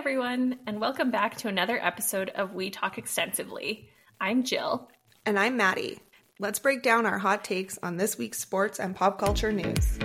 [0.00, 3.90] everyone, and welcome back to another episode of We Talk Extensively.
[4.18, 4.88] I'm Jill.
[5.26, 5.98] And I'm Maddie.
[6.38, 9.98] Let's break down our hot takes on this week's sports and pop culture news.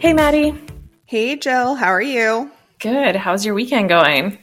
[0.00, 0.60] Hey, Maddie.
[1.04, 1.76] Hey, Jill.
[1.76, 2.50] How are you?
[2.80, 3.14] Good.
[3.14, 4.41] How's your weekend going?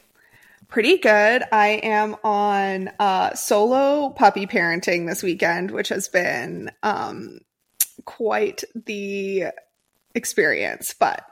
[0.70, 1.44] Pretty good.
[1.52, 7.40] I am on uh, solo puppy parenting this weekend, which has been um,
[8.06, 9.46] quite the
[10.14, 11.26] experience, but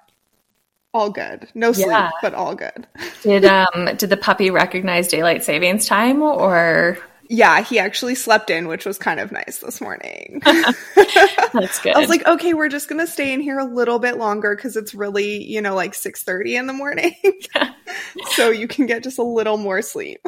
[0.91, 1.47] all good.
[1.53, 2.09] No sleep, yeah.
[2.23, 2.87] but all good.
[3.21, 6.97] Did um did the puppy recognize daylight savings time or
[7.29, 10.41] yeah, he actually slept in, which was kind of nice this morning.
[10.45, 11.95] That's good.
[11.95, 14.75] I was like, okay, we're just gonna stay in here a little bit longer because
[14.75, 17.15] it's really, you know, like six thirty in the morning,
[18.31, 20.25] so you can get just a little more sleep.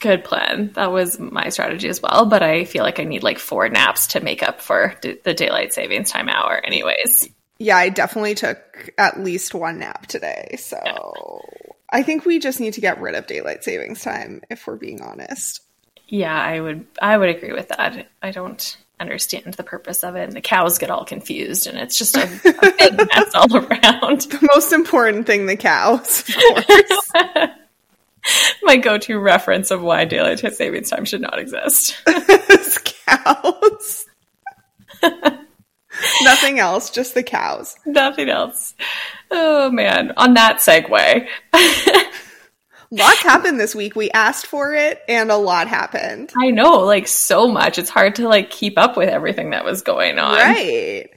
[0.00, 0.72] good plan.
[0.74, 4.08] That was my strategy as well, but I feel like I need like four naps
[4.08, 7.28] to make up for d- the daylight savings time hour, anyways.
[7.58, 10.78] Yeah, I definitely took at least one nap today, so.
[10.84, 11.72] Yeah.
[11.88, 15.00] I think we just need to get rid of daylight savings time if we're being
[15.00, 15.60] honest.
[16.08, 18.08] Yeah, I would I would agree with that.
[18.22, 21.98] I don't understand the purpose of it and the cows get all confused and it's
[21.98, 24.22] just a, a big mess all around.
[24.22, 27.48] The most important thing the cows, of course.
[28.62, 31.96] My go-to reference of why daylight savings time should not exist.
[33.06, 34.06] cows.
[36.22, 37.76] Nothing else, just the cows.
[37.86, 38.74] Nothing else.
[39.30, 40.12] Oh man.
[40.16, 41.26] On that segue
[42.96, 43.96] lots happened this week.
[43.96, 46.32] We asked for it and a lot happened.
[46.40, 47.78] I know, like so much.
[47.78, 50.36] It's hard to like keep up with everything that was going on.
[50.36, 51.10] Right.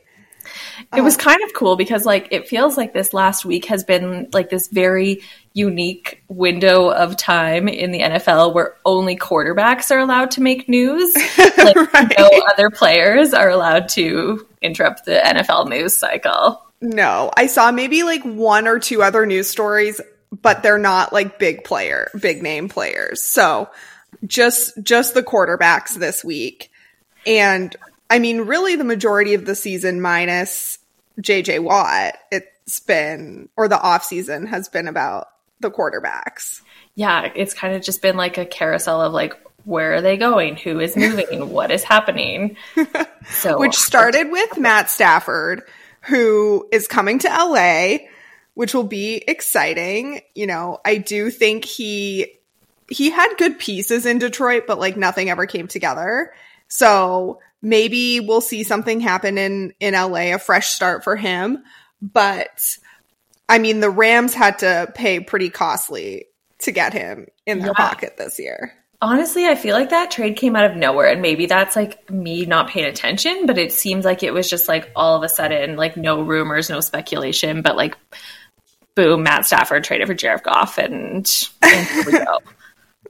[0.94, 3.84] It uh, was kind of cool because like it feels like this last week has
[3.84, 5.22] been like this very
[5.54, 11.14] unique window of time in the NFL where only quarterbacks are allowed to make news.
[11.60, 12.14] Like right.
[12.18, 16.66] no other players are allowed to interrupt the NFL news cycle.
[16.82, 20.00] No, I saw maybe like one or two other news stories
[20.32, 23.24] but they're not like big player, big name players.
[23.24, 23.70] So
[24.26, 26.72] just just the quarterbacks this week.
[27.26, 27.76] And
[28.10, 30.80] I mean really the majority of the season minus
[31.22, 35.30] JJ Watt, it's been or the off season has been about
[35.60, 36.62] the quarterbacks.
[36.96, 40.56] Yeah, it's kind of just been like a carousel of like where are they going?
[40.56, 41.50] Who is moving?
[41.52, 42.58] what is happening?
[43.30, 45.64] So Which started with Matt Stafford,
[46.02, 47.98] who is coming to LA
[48.54, 50.22] which will be exciting.
[50.36, 52.40] You know, I do think he
[52.90, 56.34] he had good pieces in Detroit, but like nothing ever came together.
[56.68, 61.64] So maybe we'll see something happen in in LA, a fresh start for him.
[62.02, 62.78] But
[63.48, 66.26] I mean, the Rams had to pay pretty costly
[66.60, 67.90] to get him in their yeah.
[67.90, 68.74] pocket this year.
[69.02, 72.46] Honestly, I feel like that trade came out of nowhere, and maybe that's like me
[72.46, 75.78] not paying attention, but it seems like it was just like all of a sudden,
[75.78, 77.98] like no rumors, no speculation, but like
[79.04, 81.26] boom, Matt Stafford traded for Jared Goff, and,
[81.62, 82.40] and here we go.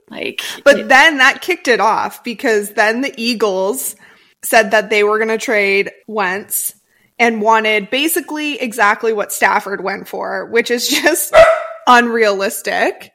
[0.08, 3.94] Like, but it, then that kicked it off because then the Eagles
[4.42, 6.74] said that they were going to trade Wentz
[7.16, 11.32] and wanted basically exactly what Stafford went for, which is just
[11.86, 13.12] unrealistic.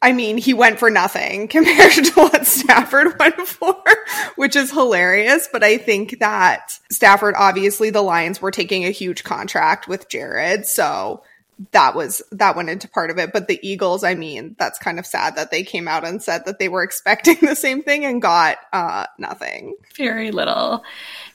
[0.00, 3.82] I mean, he went for nothing compared to what Stafford went for,
[4.36, 5.48] which is hilarious.
[5.52, 10.66] But I think that Stafford, obviously, the Lions were taking a huge contract with Jared.
[10.66, 11.24] So
[11.72, 13.32] that was that went into part of it.
[13.32, 16.44] But the eagles i mean that's kind of sad that they came out and said
[16.46, 19.76] that they were expecting the same thing and got uh nothing.
[19.96, 20.84] Very little.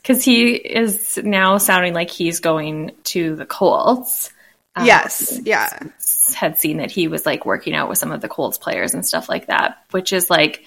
[0.02, 4.32] Because he is now sounding like he's going to the colts.
[4.78, 5.70] Um, yes yeah.
[6.36, 9.06] had seen that he was like working out with some of the colts players and
[9.06, 10.66] stuff like that which is like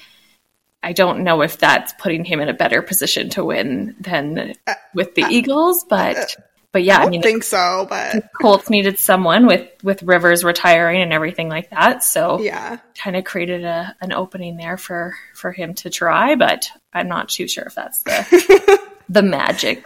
[0.82, 4.74] I don't know if that's putting him in a better position to win than uh,
[4.94, 6.42] with the uh, Eagles, but uh,
[6.78, 7.88] but yeah, I, I mean, think so.
[7.90, 13.16] But Colts needed someone with with Rivers retiring and everything like that, so yeah, kind
[13.16, 16.36] of created a an opening there for for him to try.
[16.36, 19.84] But I'm not too sure if that's the the magic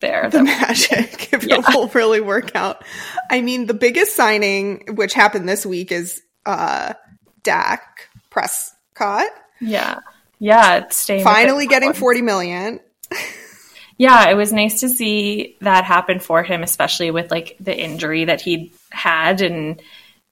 [0.00, 0.28] there.
[0.28, 1.60] The magic, if yeah.
[1.60, 2.84] it will really work out.
[3.30, 6.92] I mean, the biggest signing which happened this week is uh
[7.44, 9.28] Dak Prescott.
[9.58, 10.00] Yeah,
[10.38, 12.80] yeah, staying finally getting forty million
[13.98, 18.26] yeah, it was nice to see that happen for him, especially with like the injury
[18.26, 19.40] that he had.
[19.40, 19.80] And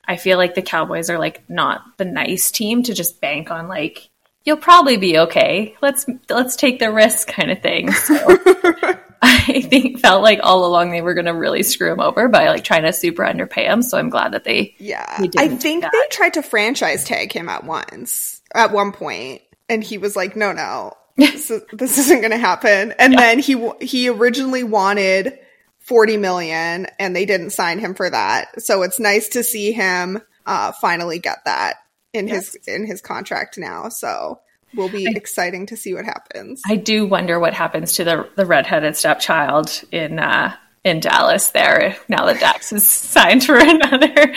[0.07, 3.69] I feel like the Cowboys are like not the nice team to just bank on
[3.69, 4.09] like
[4.45, 5.77] you'll probably be okay.
[5.81, 7.91] Let's let's take the risk kind of thing.
[7.93, 8.15] So
[9.23, 12.49] I think felt like all along they were going to really screw him over by
[12.49, 13.81] like trying to super underpay him.
[13.81, 15.21] So I'm glad that they yeah.
[15.21, 19.83] They I think they tried to franchise tag him at once at one point, and
[19.83, 23.21] he was like, "No, no, this, is, this isn't going to happen." And yeah.
[23.21, 25.39] then he he originally wanted
[25.81, 28.63] 40 million, and they didn't sign him for that.
[28.63, 31.77] So it's nice to see him uh, finally get that
[32.13, 32.55] in yes.
[32.55, 33.89] his in his contract now.
[33.89, 34.41] So
[34.75, 36.63] will be I, exciting to see what happens.
[36.67, 41.97] I do wonder what happens to the the redheaded stepchild in uh, in Dallas there
[42.09, 44.35] now that Dak's is signed for another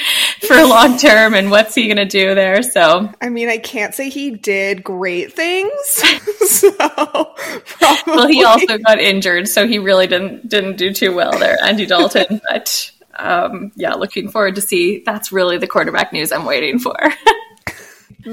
[0.47, 3.93] for long term and what's he going to do there so I mean I can't
[3.93, 5.71] say he did great things
[6.47, 8.03] so probably.
[8.07, 11.85] well he also got injured so he really didn't didn't do too well there Andy
[11.85, 16.79] Dalton but um, yeah looking forward to see that's really the quarterback news I'm waiting
[16.79, 16.97] for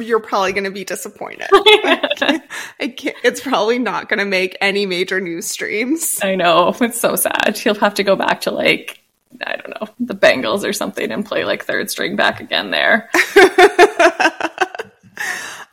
[0.02, 1.48] you're probably going to be disappointed.
[1.52, 6.18] I can't, it's probably not going to make any major news streams.
[6.22, 6.74] I know.
[6.80, 7.56] It's so sad.
[7.56, 9.00] He'll have to go back to like,
[9.44, 13.10] I don't know, the Bengals or something and play like third string back again there.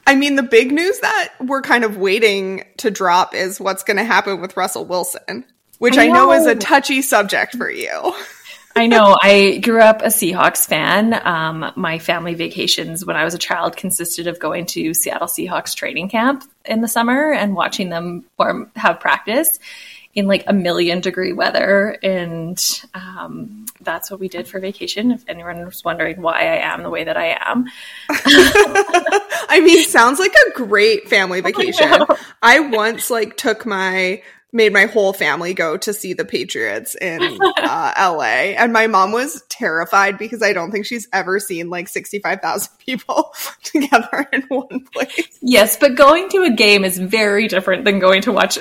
[0.07, 3.97] I mean, the big news that we're kind of waiting to drop is what's going
[3.97, 5.45] to happen with Russell Wilson,
[5.77, 6.13] which I know.
[6.13, 8.13] I know is a touchy subject for you.
[8.75, 9.17] I know.
[9.21, 11.19] I grew up a Seahawks fan.
[11.25, 15.75] Um, my family vacations when I was a child consisted of going to Seattle Seahawks
[15.75, 19.59] training camp in the summer and watching them form, have practice
[20.13, 21.97] in like a million degree weather.
[22.03, 22.59] And
[22.93, 25.11] um, that's what we did for vacation.
[25.11, 27.65] If anyone was wondering why I am the way that I am.
[28.09, 31.87] I mean, sounds like a great family vacation.
[31.87, 34.21] I, I once like took my
[34.53, 37.21] made my whole family go to see the Patriots in
[37.57, 38.53] uh, LA.
[38.57, 43.33] And my mom was terrified because I don't think she's ever seen like 65,000 people
[43.63, 45.39] together in one place.
[45.41, 48.57] Yes, but going to a game is very different than going to watch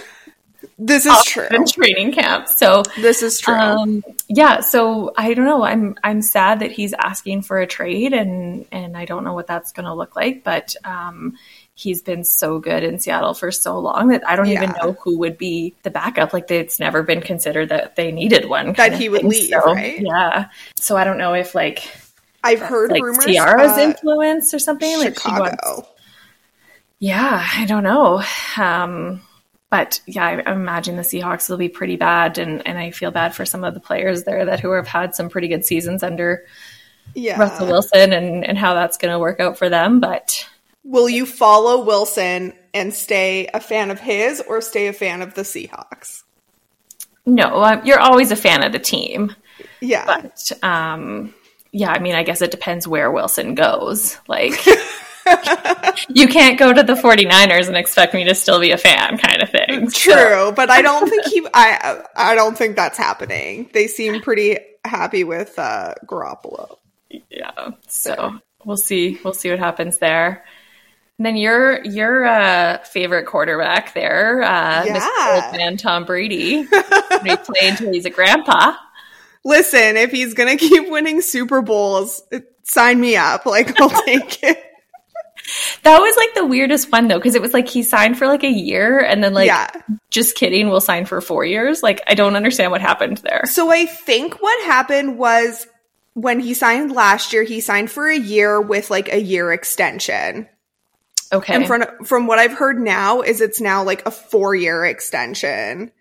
[0.78, 1.46] this is true.
[1.50, 2.48] In training camp.
[2.48, 3.54] So this is true.
[3.54, 4.60] Um, yeah.
[4.60, 5.62] So I don't know.
[5.62, 9.46] I'm I'm sad that he's asking for a trade, and and I don't know what
[9.46, 10.42] that's going to look like.
[10.42, 11.36] But um,
[11.80, 14.62] he's been so good in Seattle for so long that I don't yeah.
[14.62, 16.32] even know who would be the backup.
[16.32, 18.74] Like it's never been considered that they needed one.
[18.74, 20.00] That he would leave, so, right?
[20.00, 20.48] Yeah.
[20.76, 21.82] So I don't know if like
[22.44, 25.00] I've heard like rumors Ciara's uh, influence or something.
[25.00, 25.42] Chicago.
[25.42, 25.88] Like wants,
[26.98, 28.22] yeah, I don't know.
[28.58, 29.22] Um,
[29.70, 33.34] but yeah, I imagine the Seahawks will be pretty bad, and and I feel bad
[33.34, 36.44] for some of the players there that who have had some pretty good seasons under
[37.14, 37.38] yeah.
[37.38, 40.00] Russell Wilson, and and how that's going to work out for them.
[40.00, 40.46] But
[40.84, 45.34] Will you follow Wilson and stay a fan of his or stay a fan of
[45.34, 46.22] the Seahawks?
[47.26, 49.34] No, you're always a fan of the team.
[49.80, 50.04] Yeah.
[50.06, 51.34] But um,
[51.72, 54.18] yeah, I mean, I guess it depends where Wilson goes.
[54.26, 54.54] Like,
[56.08, 59.42] you can't go to the 49ers and expect me to still be a fan kind
[59.42, 59.90] of thing.
[59.90, 60.52] True, so.
[60.52, 63.70] but I don't think he I I don't think that's happening.
[63.72, 66.78] They seem pretty happy with uh Garoppolo.
[67.28, 67.70] Yeah.
[67.86, 70.44] So, we'll see we'll see what happens there.
[71.20, 75.50] And then your your uh, favorite quarterback there, uh, yeah.
[75.52, 75.56] Mr.
[75.58, 78.72] Man Tom Brady, he play until he's a grandpa.
[79.44, 82.22] Listen, if he's gonna keep winning Super Bowls,
[82.62, 83.44] sign me up.
[83.44, 84.64] Like I'll take it.
[85.82, 88.42] That was like the weirdest one though, because it was like he signed for like
[88.42, 89.68] a year and then like yeah.
[90.08, 91.82] just kidding, we'll sign for four years.
[91.82, 93.42] Like I don't understand what happened there.
[93.44, 95.66] So I think what happened was
[96.14, 100.48] when he signed last year, he signed for a year with like a year extension.
[101.32, 101.54] Okay.
[101.54, 105.92] And from from what I've heard now is it's now like a four year extension.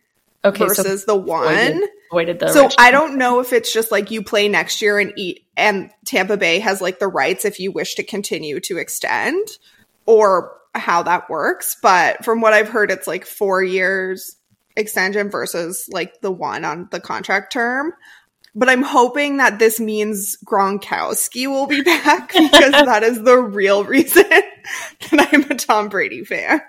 [0.43, 0.65] Okay.
[0.65, 1.83] Versus so the one.
[2.11, 2.69] Voided, the so.
[2.77, 6.37] I don't know if it's just like you play next year and eat and Tampa
[6.37, 9.47] Bay has like the rights if you wish to continue to extend
[10.05, 11.75] or how that works.
[11.81, 14.37] But from what I've heard, it's like four years
[14.75, 17.93] extension versus like the one on the contract term.
[18.59, 23.85] But I'm hoping that this means Gronkowski will be back because that is the real
[23.85, 26.61] reason that I'm a Tom Brady fan.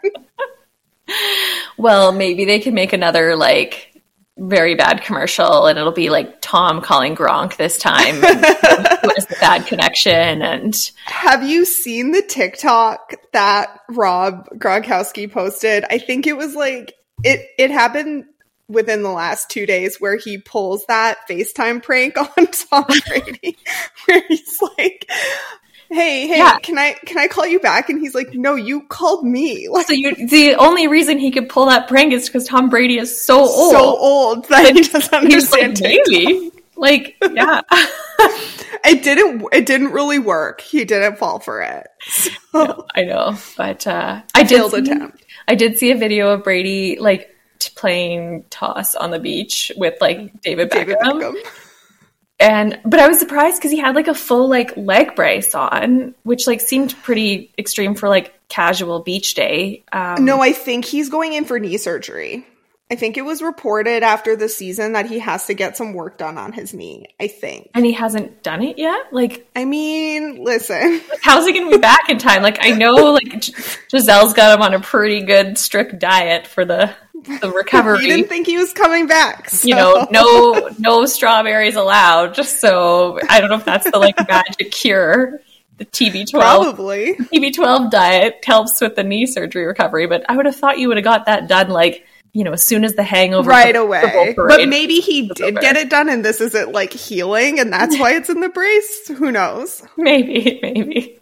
[1.76, 4.00] well, maybe they can make another like
[4.38, 9.36] very bad commercial and it'll be like Tom calling Gronk this time who has the
[9.40, 15.84] bad connection and Have you seen the TikTok that Rob Gronkowski posted?
[15.90, 16.94] I think it was like
[17.24, 18.26] it it happened
[18.70, 23.58] within the last two days where he pulls that FaceTime prank on Tom Brady,
[24.06, 25.06] where he's like,
[25.90, 26.58] "Hey, hey, yeah.
[26.58, 29.86] can I can I call you back?" And he's like, "No, you called me." Like,
[29.88, 33.22] so you, the only reason he could pull that prank is because Tom Brady is
[33.22, 35.80] so old, so old that he doesn't understand.
[35.80, 37.60] Like, maybe, like, yeah.
[38.84, 39.44] it didn't.
[39.52, 40.60] It didn't really work.
[40.60, 41.88] He didn't fall for it.
[42.02, 42.30] So.
[42.54, 44.70] No, I know, but uh, I did.
[44.70, 45.00] See,
[45.48, 47.34] I did see a video of Brady like
[47.74, 50.86] playing toss on the beach with like David Beckham.
[50.86, 51.34] David Beckham.
[52.40, 56.14] and but I was surprised because he had like a full like leg brace on,
[56.22, 59.84] which like seemed pretty extreme for like casual beach day.
[59.92, 62.46] Um, no, I think he's going in for knee surgery.
[62.90, 66.18] I think it was reported after the season that he has to get some work
[66.18, 67.06] done on his knee.
[67.20, 69.12] I think, and he hasn't done it yet.
[69.12, 72.42] Like, I mean, listen, how's he going to be back in time?
[72.42, 76.92] Like, I know like Gisele's got him on a pretty good strict diet for the
[77.40, 78.00] the recovery.
[78.00, 79.50] he didn't think he was coming back.
[79.50, 79.68] So.
[79.68, 82.34] You know, no no strawberries allowed.
[82.34, 85.40] Just so I don't know if that's the like magic cure.
[85.76, 90.56] The TB12 probably TB12 diet helps with the knee surgery recovery, but I would have
[90.56, 93.50] thought you would have got that done like you know, as soon as the hangover
[93.50, 94.34] right away.
[94.36, 95.60] But maybe he did over.
[95.60, 99.08] get it done, and this isn't like healing, and that's why it's in the brace.
[99.08, 99.82] Who knows?
[99.96, 101.20] Maybe, maybe.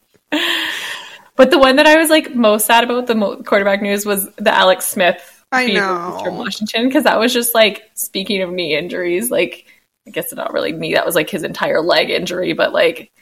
[1.37, 4.29] But the one that I was like most sad about the mo- quarterback news was
[4.37, 5.45] the Alex Smith.
[5.51, 9.67] I know from Washington because that was just like speaking of knee injuries, like
[10.07, 10.95] I guess not really knee.
[10.95, 13.13] That was like his entire leg injury, but like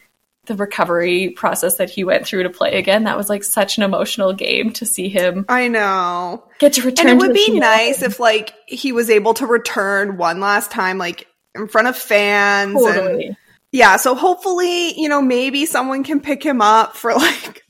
[0.46, 3.04] the recovery process that he went through to play again.
[3.04, 5.44] That was like such an emotional game to see him.
[5.48, 6.44] I know.
[6.58, 7.08] Get to return.
[7.08, 10.98] And it would be nice if like he was able to return one last time,
[10.98, 12.74] like in front of fans.
[12.74, 13.26] Totally.
[13.26, 13.36] And,
[13.72, 13.96] yeah.
[13.96, 17.62] So hopefully, you know, maybe someone can pick him up for like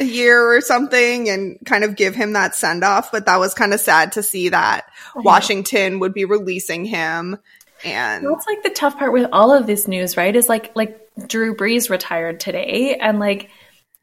[0.00, 3.12] a year or something and kind of give him that send off.
[3.12, 7.38] But that was kind of sad to see that Washington would be releasing him.
[7.84, 10.34] And that's like the tough part with all of this news, right?
[10.34, 13.50] Is like like Drew Brees retired today, and like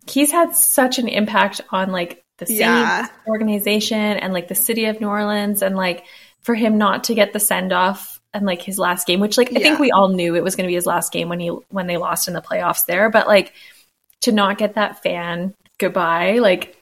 [0.08, 3.08] he's had such an impact on like the Saints yeah.
[3.28, 6.06] organization and like the city of New Orleans, and like
[6.42, 9.50] for him not to get the send off and like his last game, which like
[9.50, 9.60] I yeah.
[9.60, 11.88] think we all knew it was going to be his last game when he when
[11.88, 13.54] they lost in the playoffs there, but like
[14.22, 16.82] to not get that fan goodbye, like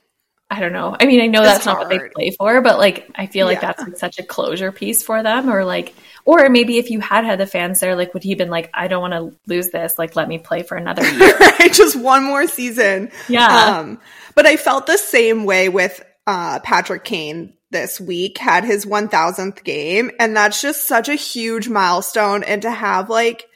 [0.53, 0.95] I don't know.
[0.99, 1.79] I mean, I know it's that's hard.
[1.79, 3.73] not what they play for, but like I feel like yeah.
[3.73, 5.95] that's like such a closure piece for them, or like,
[6.25, 8.87] or maybe if you had had the fans there, like would he been like, I
[8.87, 11.73] don't want to lose this, like let me play for another year, right?
[11.73, 13.77] Just one more season, yeah.
[13.79, 13.99] Um,
[14.35, 19.63] but I felt the same way with uh, Patrick Kane this week had his 1000th
[19.63, 23.47] game, and that's just such a huge milestone, and to have like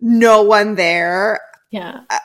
[0.00, 2.00] no one there, yeah.
[2.10, 2.18] Uh,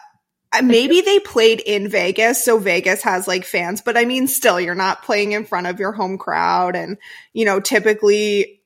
[0.52, 4.60] Uh, maybe they played in Vegas, so Vegas has like fans, but I mean, still,
[4.60, 6.76] you're not playing in front of your home crowd.
[6.76, 6.98] And,
[7.34, 8.62] you know, typically,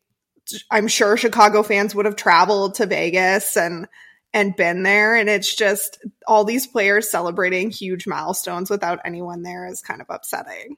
[0.72, 3.88] I'm sure Chicago fans would have traveled to Vegas and,
[4.34, 5.16] and been there.
[5.16, 10.08] And it's just all these players celebrating huge milestones without anyone there is kind of
[10.10, 10.78] upsetting.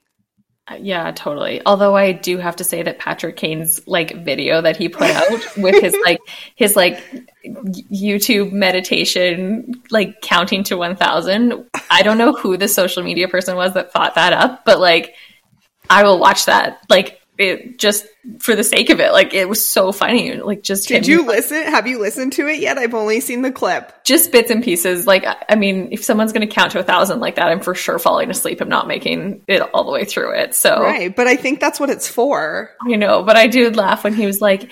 [0.80, 1.62] Yeah, totally.
[1.64, 5.30] Although I do have to say that Patrick Kane's like video that he put out
[5.56, 6.18] with his like
[6.56, 7.00] his like
[7.44, 13.74] YouTube meditation like counting to 1000, I don't know who the social media person was
[13.74, 15.14] that thought that up, but like
[15.88, 16.80] I will watch that.
[16.90, 18.06] Like it just
[18.38, 19.12] for the sake of it.
[19.12, 20.34] Like it was so funny.
[20.34, 21.62] Like just did you listen?
[21.64, 22.78] Have you listened to it yet?
[22.78, 24.04] I've only seen the clip.
[24.04, 25.06] Just bits and pieces.
[25.06, 27.74] Like I mean, if someone's going to count to a thousand like that, I'm for
[27.74, 28.60] sure falling asleep.
[28.60, 30.54] I'm not making it all the way through it.
[30.54, 32.70] So right, but I think that's what it's for.
[32.86, 34.70] I know, but I did laugh when he was like,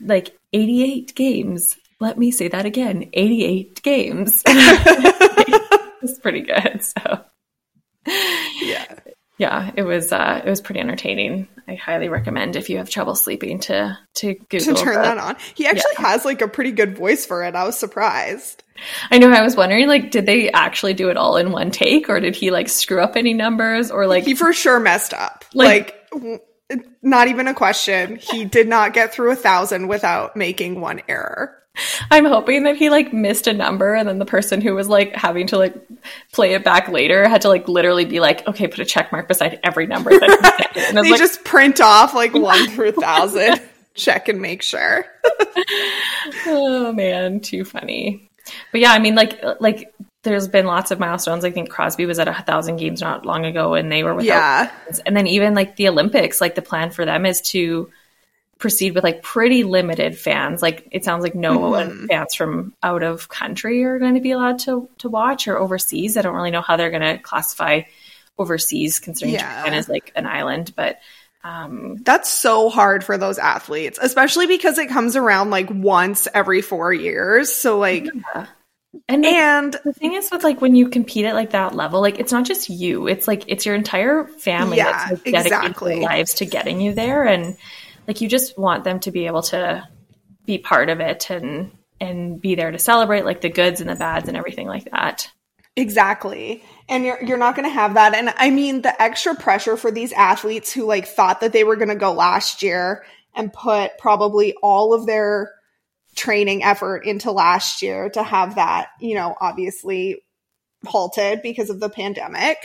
[0.00, 1.76] like 88 games.
[2.00, 3.10] Let me say that again.
[3.12, 4.42] 88 games.
[4.46, 6.82] it's pretty good.
[6.82, 7.24] So
[8.60, 8.96] yeah
[9.42, 11.48] yeah, it was uh, it was pretty entertaining.
[11.66, 15.18] I highly recommend if you have trouble sleeping to to Google to turn the, that
[15.18, 15.36] on.
[15.56, 16.10] He actually yeah.
[16.10, 17.56] has like a pretty good voice for it.
[17.56, 18.62] I was surprised.
[19.10, 19.32] I know.
[19.32, 22.36] I was wondering, like, did they actually do it all in one take, or did
[22.36, 25.44] he like screw up any numbers, or like he for sure messed up?
[25.52, 26.46] Like, like
[27.02, 28.16] not even a question.
[28.22, 31.58] He did not get through a thousand without making one error.
[32.10, 35.14] I'm hoping that he like missed a number and then the person who was like
[35.14, 35.74] having to like
[36.32, 39.28] play it back later had to like literally be like, okay, put a check mark
[39.28, 43.60] beside every number that and they like, just print off like one through thousand,
[43.94, 45.06] check and make sure.
[46.46, 48.28] oh man, too funny.
[48.70, 51.44] But yeah, I mean like like there's been lots of milestones.
[51.44, 54.26] I think Crosby was at a thousand games not long ago and they were without
[54.26, 54.70] yeah.
[55.06, 57.90] and then even like the Olympics, like the plan for them is to
[58.62, 60.62] proceed with like pretty limited fans.
[60.62, 62.06] Like it sounds like no mm-hmm.
[62.06, 66.16] fans from out of country are going to be allowed to to watch or overseas.
[66.16, 67.82] I don't really know how they're going to classify
[68.38, 69.64] overseas considering yeah.
[69.64, 71.00] Japan is like an island, but
[71.42, 76.62] um, that's so hard for those athletes, especially because it comes around like once every
[76.62, 77.52] 4 years.
[77.52, 78.46] So like yeah.
[79.08, 82.20] And, and the thing is with like when you compete at like that level, like
[82.20, 85.94] it's not just you, it's like it's your entire family yeah, that's like, dedicated exactly.
[85.94, 87.24] their lives to getting you there.
[87.24, 87.56] And
[88.06, 89.86] like you just want them to be able to
[90.44, 93.94] be part of it and and be there to celebrate like the goods and the
[93.94, 95.30] bads and everything like that.
[95.76, 96.62] Exactly.
[96.88, 99.90] And you're you're not going to have that and I mean the extra pressure for
[99.90, 103.04] these athletes who like thought that they were going to go last year
[103.34, 105.52] and put probably all of their
[106.14, 110.22] training effort into last year to have that, you know, obviously
[110.84, 112.58] halted because of the pandemic.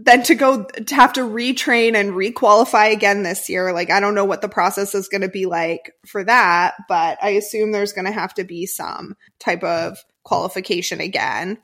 [0.00, 4.14] Then to go to have to retrain and requalify again this year, like I don't
[4.14, 7.92] know what the process is going to be like for that, but I assume there's
[7.92, 11.58] going to have to be some type of qualification again.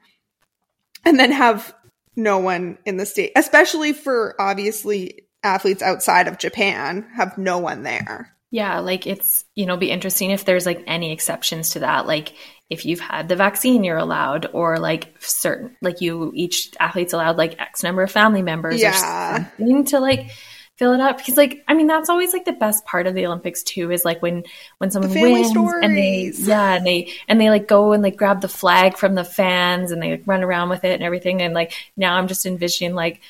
[1.05, 1.75] And then have
[2.17, 7.85] no one in the state, especially for obviously athletes outside of Japan, have no one
[7.85, 8.35] there.
[8.51, 12.07] Yeah, like it's, you know, be interesting if there's like any exceptions to that.
[12.07, 12.35] Like
[12.71, 17.37] if you've had the vaccine, you're allowed, or like certain, like you, each athlete's allowed
[17.37, 18.91] like X number of family members Yeah.
[18.91, 20.31] or something to like
[20.77, 21.19] fill it up.
[21.19, 24.05] Because like, I mean, that's always like the best part of the Olympics too, is
[24.05, 24.45] like when,
[24.79, 28.41] when someone wins and they, yeah, and they, and they like go and like grab
[28.41, 31.43] the flag from the fans and they like, run around with it and everything.
[31.43, 33.21] And like now I'm just envisioning like,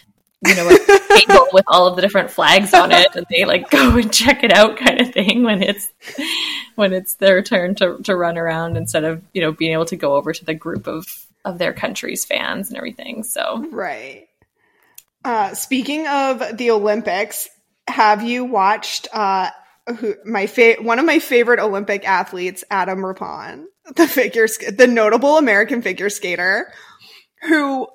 [0.47, 3.71] you know, a table with all of the different flags on it, and they like
[3.71, 5.43] go and check it out, kind of thing.
[5.43, 5.89] When it's
[6.75, 9.97] when it's their turn to to run around instead of you know being able to
[9.97, 11.07] go over to the group of
[11.45, 13.23] of their country's fans and everything.
[13.23, 14.29] So Right.
[15.25, 17.49] Uh, speaking of the Olympics,
[17.89, 19.51] have you watched uh,
[19.99, 24.87] who, my fa- one of my favorite Olympic athletes, Adam Rippon, the figure sk- the
[24.87, 26.73] notable American figure skater,
[27.43, 27.87] who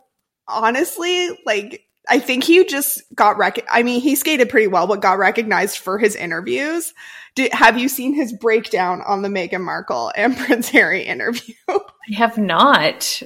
[0.47, 5.01] honestly, like, I think he just got rec- I mean, he skated pretty well, but
[5.01, 6.93] got recognized for his interviews.
[7.35, 11.53] Did, have you seen his breakdown on the Meghan Markle and Prince Harry interview?
[11.69, 11.79] I
[12.15, 13.21] have not.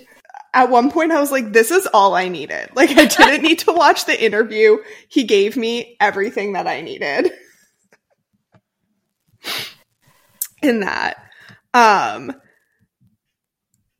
[0.54, 2.70] at one point I was like, this is all I needed.
[2.76, 4.78] Like I didn't need to watch the interview.
[5.08, 7.32] He gave me everything that I needed.
[10.62, 11.18] In that.
[11.74, 12.34] Um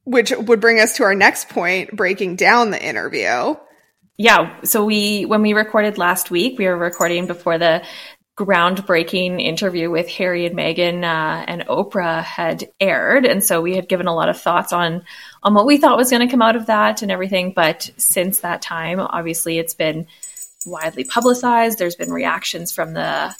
[0.06, 3.56] which would bring us to our next point, breaking down the interview.
[4.18, 4.62] Yeah.
[4.64, 7.84] So we when we recorded last week, we were recording before the
[8.36, 13.88] groundbreaking interview with Harry and Meghan uh, and Oprah had aired, and so we had
[13.88, 15.04] given a lot of thoughts on
[15.42, 17.54] on what we thought was going to come out of that and everything.
[17.56, 20.08] But since that time, obviously, it's been
[20.66, 21.80] widely publicized.
[21.80, 23.36] There's been reactions from the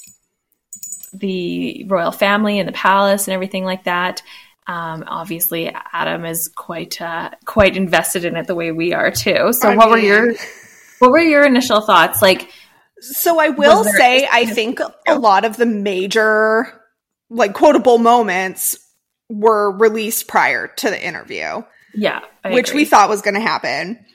[1.14, 4.24] the royal family and the palace and everything like that.
[4.66, 9.54] Um, obviously, Adam is quite uh, quite invested in it the way we are too.
[9.54, 10.34] So, I what were your
[11.00, 12.22] what were your initial thoughts?
[12.22, 12.50] Like,
[13.00, 16.68] So I will say I think a lot of the major
[17.30, 18.78] like quotable moments
[19.30, 21.64] were released prior to the interview.
[21.96, 22.82] yeah, I which agree.
[22.84, 24.06] we thought was going to happen.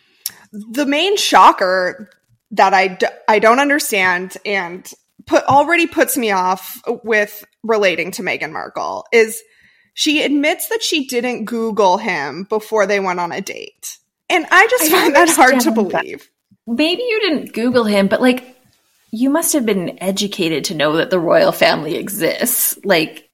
[0.52, 2.10] The main shocker
[2.52, 4.90] that I, d- I don't understand and
[5.26, 9.42] put already puts me off with relating to Meghan Markle is
[9.94, 13.98] she admits that she didn't Google him before they went on a date.
[14.30, 16.20] And I just I find that hard to believe.
[16.20, 16.28] that.
[16.74, 18.57] Maybe you didn't Google him, but like,
[19.11, 22.78] you must have been educated to know that the royal family exists.
[22.85, 23.28] Like,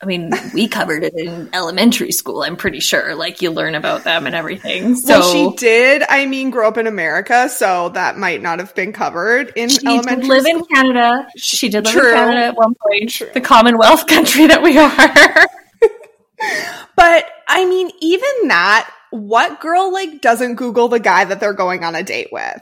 [0.00, 2.42] I mean, we covered it in elementary school.
[2.42, 3.14] I'm pretty sure.
[3.14, 4.94] Like, you learn about them and everything.
[4.94, 8.74] So well, she did, I mean, grow up in America, so that might not have
[8.74, 10.58] been covered in she elementary did live school.
[10.58, 11.28] in Canada.
[11.36, 12.08] She did live True.
[12.10, 13.30] in Canada at one point, True.
[13.34, 15.46] the Commonwealth country that we are.
[16.96, 21.84] But I mean, even that, what girl like doesn't Google the guy that they're going
[21.84, 22.60] on a date with?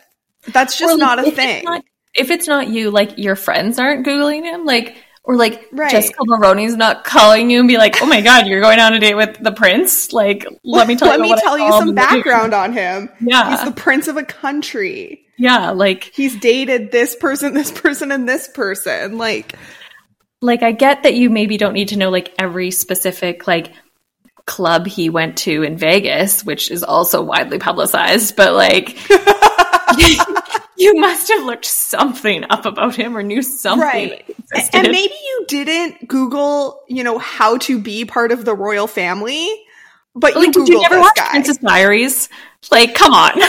[0.49, 1.65] That's just Or, not a if it's thing.
[1.65, 1.85] not-
[2.15, 5.91] if it's not you, like your friends aren't googling him, like or like Right.
[5.91, 8.99] Jessica Mulroney's not calling you and be like, "Oh my god, you're going on a
[9.01, 11.23] date with the prince." Like, let me tell Let you.
[11.23, 12.07] me what I tell you some on the news.
[12.11, 13.09] background on him.
[13.21, 13.51] Yeah.
[13.57, 15.25] He's the prince of a country.
[15.39, 19.17] Yeah, like He's dated this person, this person, and this person.
[19.17, 19.55] Like,
[20.43, 23.73] like I get that you maybe don't need to know like every specific like
[24.47, 28.99] club he went to in Vegas, which is also widely publicized, but like
[30.77, 33.87] you must have looked something up about him or knew something.
[33.87, 34.25] right.
[34.73, 39.49] And maybe you didn't Google, you know, how to be part of the royal family,
[40.15, 41.29] but you like, Googled did you never watch guy.
[41.31, 42.29] Princess Diaries?
[42.71, 43.33] Like, come on.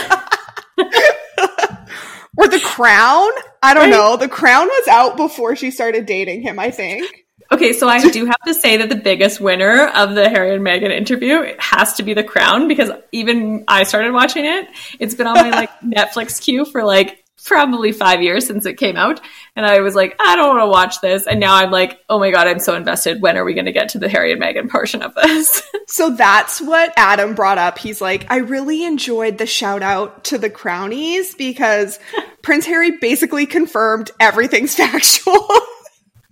[2.36, 3.28] or The Crown.
[3.62, 3.90] I don't Right.
[3.90, 4.16] know.
[4.16, 7.23] The Crown was out before she started dating him, I think.
[7.54, 10.66] Okay, so I do have to say that the biggest winner of the Harry and
[10.66, 14.66] Meghan interview has to be The Crown because even I started watching it.
[14.98, 18.96] It's been on my like Netflix queue for like probably five years since it came
[18.96, 19.20] out,
[19.54, 22.18] and I was like, I don't want to watch this, and now I'm like, oh
[22.18, 23.22] my god, I'm so invested.
[23.22, 25.62] When are we going to get to the Harry and Meghan portion of this?
[25.86, 27.78] So that's what Adam brought up.
[27.78, 31.98] He's like, I really enjoyed the shout out to the Crownies because
[32.40, 35.46] Prince Harry basically confirmed everything's factual.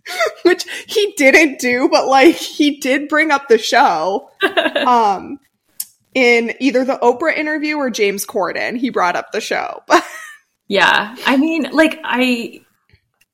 [0.43, 4.29] Which he didn't do, but like he did bring up the show.
[4.87, 5.39] Um
[6.15, 9.83] in either the Oprah interview or James Corden, he brought up the show.
[10.69, 12.61] yeah, I mean, like I.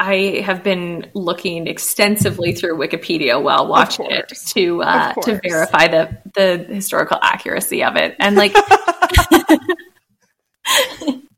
[0.01, 6.17] I have been looking extensively through Wikipedia while watching it to uh, to verify the
[6.37, 8.55] the historical accuracy of it, and like.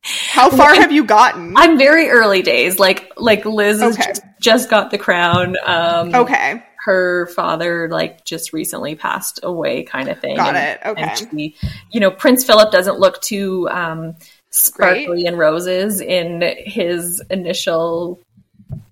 [0.02, 1.56] How far have you gotten?
[1.56, 2.78] I'm very early days.
[2.78, 4.02] Like like Liz okay.
[4.02, 5.56] just, just, got the crown.
[5.64, 6.64] Um, okay.
[6.84, 10.36] Her father like just recently passed away, kind of thing.
[10.36, 10.86] Got and, it.
[10.86, 11.14] Okay.
[11.14, 11.56] She,
[11.90, 14.16] you know, Prince Philip doesn't look too um,
[14.48, 18.18] sparkly and roses in his initial,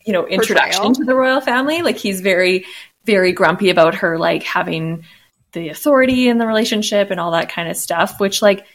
[0.05, 0.94] you know, introduction Portrayal.
[0.94, 1.81] to the royal family.
[1.81, 2.66] Like he's very
[3.05, 5.05] very grumpy about her like having
[5.53, 8.66] the authority in the relationship and all that kind of stuff, which like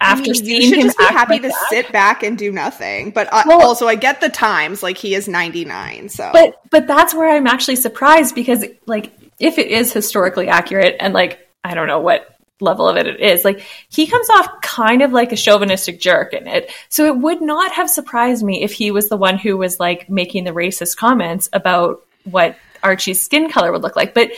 [0.00, 1.66] after I mean, you should just be happy like to that.
[1.70, 3.10] sit back and do nothing.
[3.10, 4.82] But uh, well, also, I get the times.
[4.82, 6.08] Like he is ninety nine.
[6.08, 10.96] So, but but that's where I'm actually surprised because like if it is historically accurate
[11.00, 14.60] and like I don't know what level of it it is like he comes off
[14.62, 18.64] kind of like a chauvinistic jerk in it so it would not have surprised me
[18.64, 23.20] if he was the one who was like making the racist comments about what archie's
[23.20, 24.32] skin color would look like but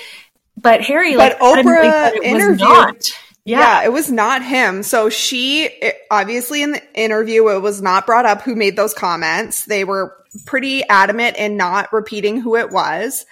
[0.59, 3.03] but harry but like oprah interviewed
[3.51, 3.81] yeah.
[3.81, 3.85] yeah.
[3.85, 4.83] it was not him.
[4.83, 8.95] So she it, obviously in the interview it was not brought up who made those
[8.95, 9.65] comments.
[9.65, 13.27] They were pretty adamant in not repeating who it was.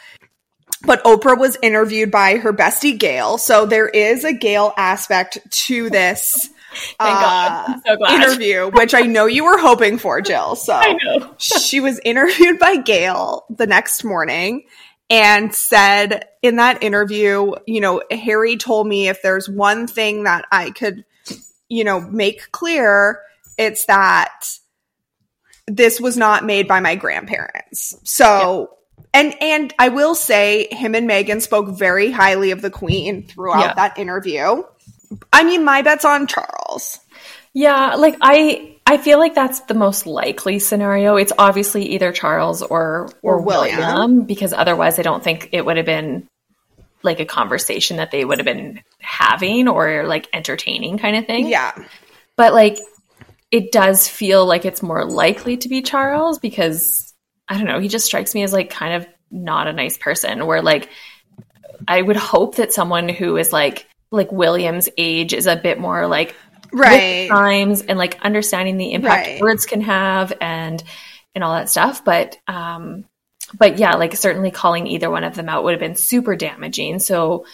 [0.83, 5.91] But Oprah was interviewed by her bestie Gayle, so there is a Gayle aspect to
[5.91, 6.49] this
[7.01, 10.55] uh, so interview, which I know you were hoping for, Jill.
[10.55, 10.81] So
[11.39, 14.67] she was interviewed by Gayle the next morning,
[15.11, 20.45] and said in that interview, you know, Harry told me if there's one thing that
[20.53, 21.05] I could,
[21.69, 23.21] you know, make clear,
[23.57, 24.45] it's that
[25.67, 27.97] this was not made by my grandparents.
[28.05, 29.05] So, yeah.
[29.15, 33.61] and and I will say him and Meghan spoke very highly of the queen throughout
[33.61, 33.75] yeah.
[33.75, 34.63] that interview.
[35.33, 36.99] I mean, my bet's on Charles.
[37.55, 41.17] Yeah, like I I feel like that's the most likely scenario.
[41.17, 43.79] It's obviously either Charles or or, or William.
[43.79, 46.27] William because otherwise I don't think it would have been
[47.03, 51.49] like a conversation that they would have been having or like entertaining kind of thing.
[51.49, 51.73] Yeah.
[52.37, 52.79] But like
[53.51, 57.13] it does feel like it's more likely to be Charles because
[57.47, 60.47] I don't know, he just strikes me as like kind of not a nice person
[60.47, 60.89] where like
[61.87, 66.07] I would hope that someone who is like like William's age is a bit more
[66.07, 66.35] like
[66.73, 67.29] right.
[67.29, 69.41] times and like understanding the impact right.
[69.41, 70.83] words can have and
[71.35, 72.05] and all that stuff.
[72.05, 73.05] But um
[73.59, 76.99] but yeah like certainly calling either one of them out would have been super damaging.
[76.99, 77.45] So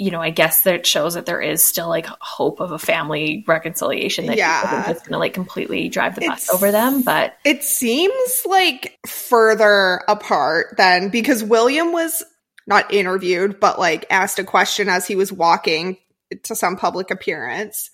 [0.00, 3.44] you know i guess that shows that there is still like hope of a family
[3.46, 4.90] reconciliation that yeah.
[4.90, 7.02] just gonna like completely drive the bus it's, over them.
[7.02, 12.24] But it seems like further apart than because william was
[12.66, 15.98] not interviewed but like asked a question as he was walking
[16.44, 17.90] to some public appearance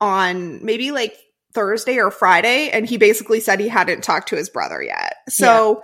[0.00, 1.16] on maybe like
[1.52, 5.16] Thursday or Friday, and he basically said he hadn't talked to his brother yet.
[5.28, 5.82] So,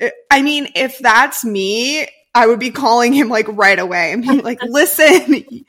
[0.00, 0.08] yeah.
[0.08, 4.22] Eh, I mean, if that's me, I would be calling him like right away and
[4.22, 5.64] be like, listen,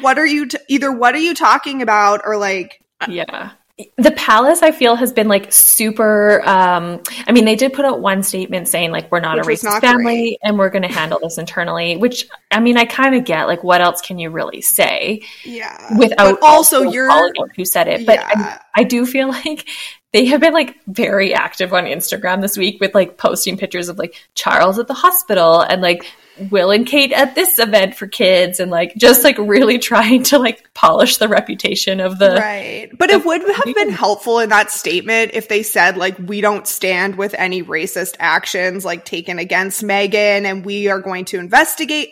[0.00, 3.52] what are you, t- either what are you talking about, or like, yeah
[3.96, 8.00] the palace i feel has been like super um i mean they did put out
[8.00, 10.38] one statement saying like we're not which a racist family great.
[10.42, 13.62] and we're going to handle this internally which i mean i kind of get like
[13.62, 17.10] what else can you really say yeah without but also you're
[17.54, 18.58] who said it but yeah.
[18.74, 19.68] I, I do feel like
[20.12, 23.98] they have been like very active on Instagram this week with like posting pictures of
[23.98, 26.06] like Charles at the hospital and like
[26.50, 30.38] Will and Kate at this event for kids and like just like really trying to
[30.38, 32.90] like polish the reputation of the Right.
[32.96, 36.66] But it would have been helpful in that statement if they said like we don't
[36.66, 42.10] stand with any racist actions like taken against Meghan and we are going to investigate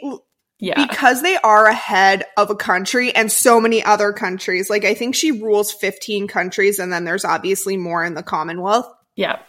[0.61, 0.87] yeah.
[0.87, 4.71] Because they are ahead of a country and so many other countries.
[4.71, 8.89] Like I think she rules 15 countries and then there's obviously more in the Commonwealth.
[9.17, 9.41] Yeah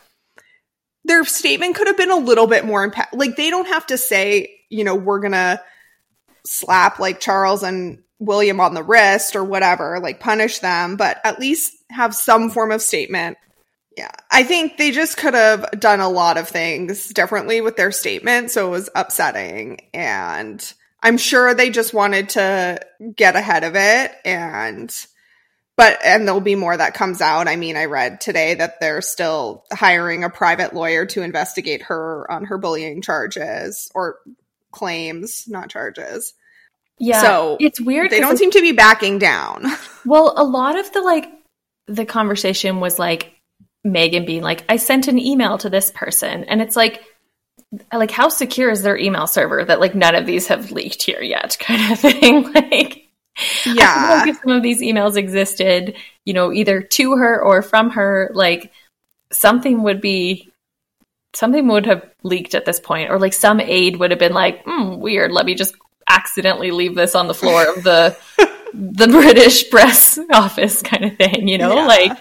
[1.06, 3.14] their statement could have been a little bit more impact.
[3.14, 5.62] Like they don't have to say, you know, we're gonna
[6.45, 11.39] slap like Charles and William on the wrist or whatever, like punish them, but at
[11.39, 13.38] least have some form of statement.
[13.97, 17.91] Yeah, I think they just could have done a lot of things differently with their
[17.91, 19.82] statement, so it was upsetting.
[19.93, 22.80] And I'm sure they just wanted to
[23.15, 24.93] get ahead of it and
[25.78, 27.47] but and there'll be more that comes out.
[27.47, 32.30] I mean, I read today that they're still hiring a private lawyer to investigate her
[32.32, 34.19] on her bullying charges or
[34.76, 36.34] claims, not charges.
[37.00, 37.22] Yeah.
[37.22, 38.12] So it's weird.
[38.12, 39.66] They don't seem to be backing down.
[40.08, 41.26] Well, a lot of the like
[41.88, 43.34] the conversation was like
[43.84, 46.44] Meghan being like, I sent an email to this person.
[46.44, 47.02] And it's like
[47.92, 51.24] like how secure is their email server that like none of these have leaked here
[51.24, 52.54] yet kind of thing.
[52.54, 53.10] like
[53.66, 54.28] yeah.
[54.28, 58.72] if some of these emails existed, you know, either to her or from her, like
[59.32, 60.52] something would be
[61.36, 64.63] something would have leaked at this point, or like some aide would have been like,
[64.65, 65.76] hmm, "Weird, let me just
[66.08, 68.17] accidentally leave this on the floor of the
[68.74, 71.48] the British press office," kind of thing.
[71.48, 71.86] You know, yeah.
[71.86, 72.17] like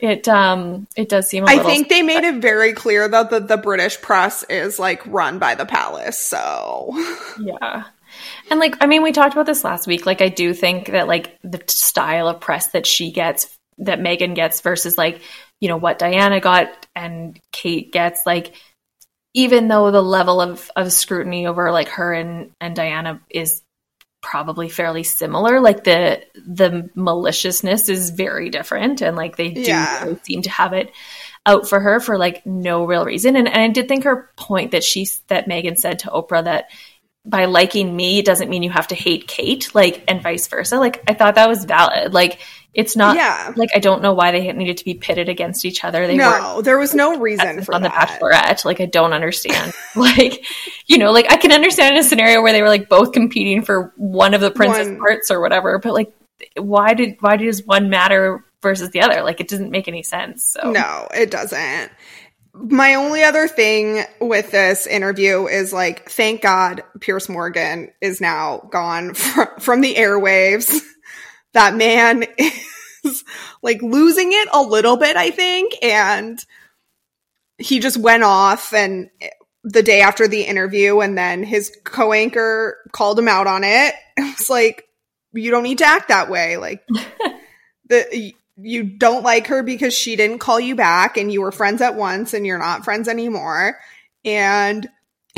[0.00, 3.40] it um it does seem I think they made it very clear though that the,
[3.40, 6.90] the British press is like run by the palace, so
[7.40, 7.84] Yeah.
[8.50, 10.06] And like I mean we talked about this last week.
[10.06, 14.34] Like I do think that like the style of press that she gets that Meghan
[14.34, 15.20] gets versus like,
[15.60, 18.54] you know, what Diana got and Kate gets, like
[19.34, 23.62] even though the level of, of scrutiny over like her and, and Diana is
[24.20, 25.60] probably fairly similar.
[25.60, 30.04] Like the the maliciousness is very different, and like they do yeah.
[30.04, 30.92] really seem to have it
[31.46, 33.36] out for her for like no real reason.
[33.36, 36.70] And, and I did think her point that she that Meghan said to Oprah that
[37.24, 40.78] by liking me doesn't mean you have to hate Kate, like and vice versa.
[40.78, 42.12] Like I thought that was valid.
[42.12, 42.40] Like
[42.74, 43.52] it's not yeah.
[43.56, 46.06] like I don't know why they needed to be pitted against each other.
[46.06, 47.92] They no, there was no reason for on that.
[48.20, 48.64] the Bachelorette.
[48.64, 49.72] Like I don't understand.
[49.96, 50.44] like
[50.86, 53.62] you know, like I can understand in a scenario where they were like both competing
[53.62, 54.98] for one of the princess one.
[54.98, 56.12] parts or whatever, but like
[56.56, 59.22] why did why does one matter versus the other?
[59.22, 60.52] Like it doesn't make any sense.
[60.52, 61.90] So no, it doesn't.
[62.54, 68.68] My only other thing with this interview is like, thank God Piers Morgan is now
[68.70, 70.80] gone fr- from the airwaves
[71.52, 72.24] that man
[73.04, 73.24] is
[73.62, 75.74] like losing it a little bit, I think.
[75.82, 76.38] And
[77.58, 79.10] he just went off and
[79.64, 83.94] the day after the interview and then his co-anchor called him out on it.
[84.20, 84.84] It was like,
[85.32, 86.56] you don't need to act that way.
[86.56, 86.84] Like
[87.88, 91.80] the, you don't like her because she didn't call you back and you were friends
[91.80, 93.78] at once and you're not friends anymore.
[94.24, 94.88] And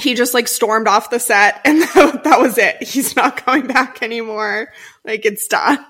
[0.01, 2.83] he just like stormed off the set and that was it.
[2.83, 4.69] He's not coming back anymore.
[5.05, 5.85] Like it's done.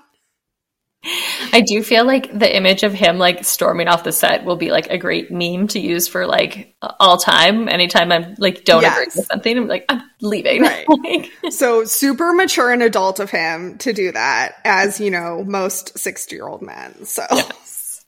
[1.03, 4.69] I do feel like the image of him like storming off the set will be
[4.69, 7.67] like a great meme to use for like all time.
[7.67, 8.93] Anytime I'm like don't yes.
[8.93, 10.61] agree with something, I'm like I'm leaving.
[10.61, 10.85] Right.
[11.03, 15.97] like, so super mature and adult of him to do that, as you know, most
[15.97, 17.05] sixty year old men.
[17.05, 17.25] So.
[17.31, 18.05] Yes.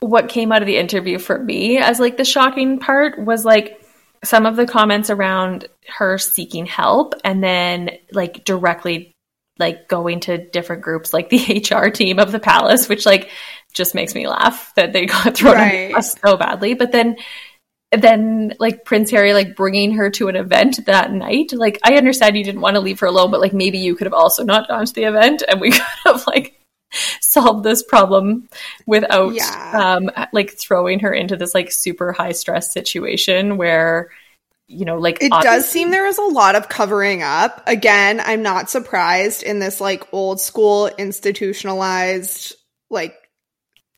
[0.00, 3.82] What came out of the interview for me as like the shocking part was like
[4.22, 9.16] some of the comments around her seeking help and then like directly
[9.58, 13.30] like going to different groups like the HR team of the palace, which like
[13.72, 15.94] just makes me laugh that they got thrown right.
[15.94, 16.74] under so badly.
[16.74, 17.16] But then
[17.90, 21.52] then like Prince Harry like bringing her to an event that night.
[21.52, 24.06] Like I understand you didn't want to leave her alone, but like maybe you could
[24.06, 26.54] have also not gone to the event and we could have like
[27.20, 28.48] solved this problem
[28.86, 29.72] without yeah.
[29.74, 34.08] um like throwing her into this like super high stress situation where
[34.68, 37.62] you know, like it does seem there is a lot of covering up.
[37.66, 42.54] Again, I'm not surprised in this like old school institutionalized,
[42.90, 43.16] like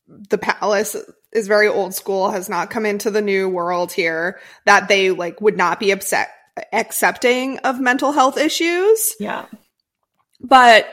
[0.06, 0.96] the palace
[1.32, 5.40] is very old school, has not come into the new world here, that they like
[5.40, 6.30] would not be upset
[6.72, 9.14] accepting of mental health issues.
[9.18, 9.46] Yeah.
[10.40, 10.88] But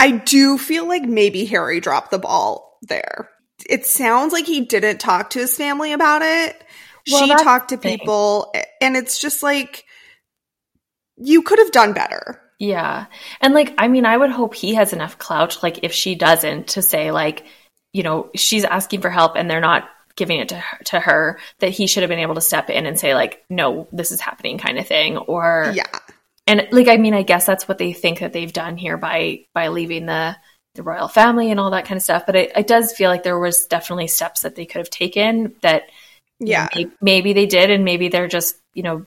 [0.00, 3.30] I do feel like maybe Harry dropped the ball there.
[3.68, 6.60] It sounds like he didn't talk to his family about it
[7.10, 9.84] well, she talked to people and it's just like
[11.16, 12.40] you could have done better.
[12.58, 13.06] Yeah.
[13.40, 16.68] And like I mean I would hope he has enough clout like if she doesn't
[16.68, 17.44] to say like
[17.92, 21.38] you know she's asking for help and they're not giving it to her, to her
[21.58, 24.20] that he should have been able to step in and say like no this is
[24.20, 25.84] happening kind of thing or Yeah.
[26.46, 29.46] And like I mean I guess that's what they think that they've done here by
[29.52, 30.36] by leaving the
[30.74, 33.22] the royal family and all that kind of stuff but it, it does feel like
[33.22, 35.84] there was definitely steps that they could have taken that
[36.46, 36.68] yeah.
[36.74, 39.06] Maybe, maybe they did, and maybe they're just, you know,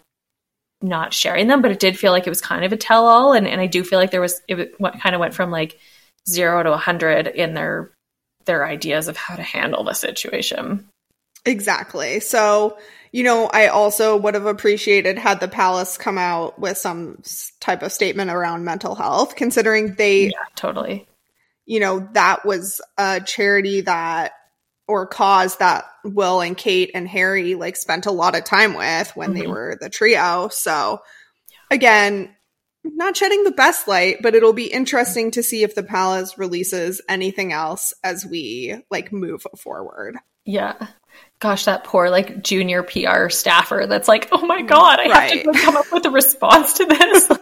[0.81, 3.33] not sharing them, but it did feel like it was kind of a tell all.
[3.33, 5.79] And, and I do feel like there was, it kind of went from like
[6.29, 7.91] zero to a 100 in their,
[8.45, 10.87] their ideas of how to handle the situation.
[11.45, 12.19] Exactly.
[12.19, 12.77] So,
[13.11, 17.21] you know, I also would have appreciated had the palace come out with some
[17.59, 21.07] type of statement around mental health, considering they, yeah, totally,
[21.65, 24.33] you know, that was a charity that
[24.87, 29.11] or cause that Will and Kate and Harry like spent a lot of time with
[29.15, 29.39] when mm-hmm.
[29.39, 30.49] they were the trio.
[30.49, 31.01] So
[31.69, 32.33] again,
[32.83, 37.01] not shedding the best light, but it'll be interesting to see if the palace releases
[37.09, 40.17] anything else as we like move forward.
[40.45, 40.87] Yeah.
[41.39, 45.45] Gosh, that poor like junior PR staffer that's like, oh my god, I right.
[45.45, 47.29] have to come up with a response to this.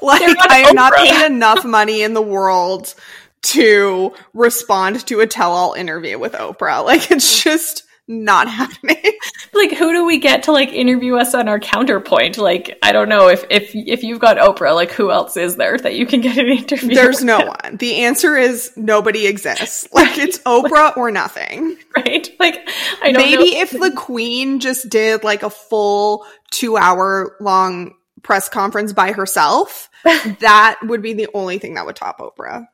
[0.00, 2.94] Like, like I am not paid enough money in the world
[3.42, 6.84] to respond to a tell all interview with Oprah.
[6.84, 8.96] Like it's just not happening.
[9.52, 12.38] like who do we get to like interview us on our counterpoint?
[12.38, 15.76] Like I don't know if if if you've got Oprah, like who else is there
[15.76, 16.94] that you can get an interview?
[16.94, 17.24] There's with?
[17.26, 17.76] no one.
[17.76, 19.86] The answer is nobody exists.
[19.98, 21.76] Like it's Oprah or nothing.
[21.96, 22.28] right?
[22.40, 22.66] Like
[23.02, 23.60] I don't Maybe know.
[23.60, 29.90] if the queen just did like a full 2 hour long press conference by herself,
[30.04, 32.66] that would be the only thing that would top Oprah.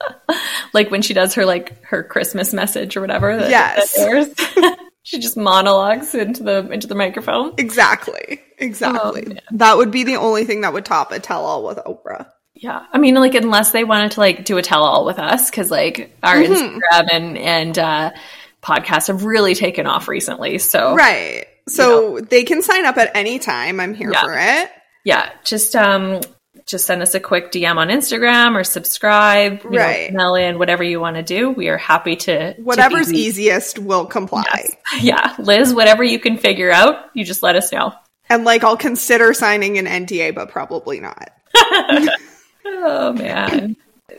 [0.72, 3.36] like when she does her like her Christmas message or whatever.
[3.36, 3.94] That, Yes.
[3.94, 7.54] that she just monologues into the into the microphone.
[7.58, 8.40] Exactly.
[8.58, 9.24] Exactly.
[9.38, 12.28] Oh, that would be the only thing that would top a tell all with Oprah.
[12.54, 15.50] Yeah, I mean, like unless they wanted to like do a tell all with us,
[15.50, 16.52] because like our Mm-hmm.
[16.78, 18.10] Instagram and and uh,
[18.62, 20.56] podcasts have really taken off recently.
[20.58, 21.46] So Right.
[21.68, 23.78] So they can sign up at any time.
[23.80, 24.22] I'm here Yeah.
[24.22, 24.70] for it.
[25.04, 26.20] yeah, just um
[26.66, 29.62] just send us a quick DM on Instagram or subscribe.
[29.64, 30.12] You Right.
[30.12, 31.50] Know, email in whatever you want to do.
[31.50, 34.44] We are happy to to Whatever's be- easiest will comply.
[35.00, 37.92] Yeah, Liz, whatever you can figure out, you just let us know.
[38.28, 41.30] And like I'll consider signing an NDA, but probably not.
[42.68, 43.76] Oh man.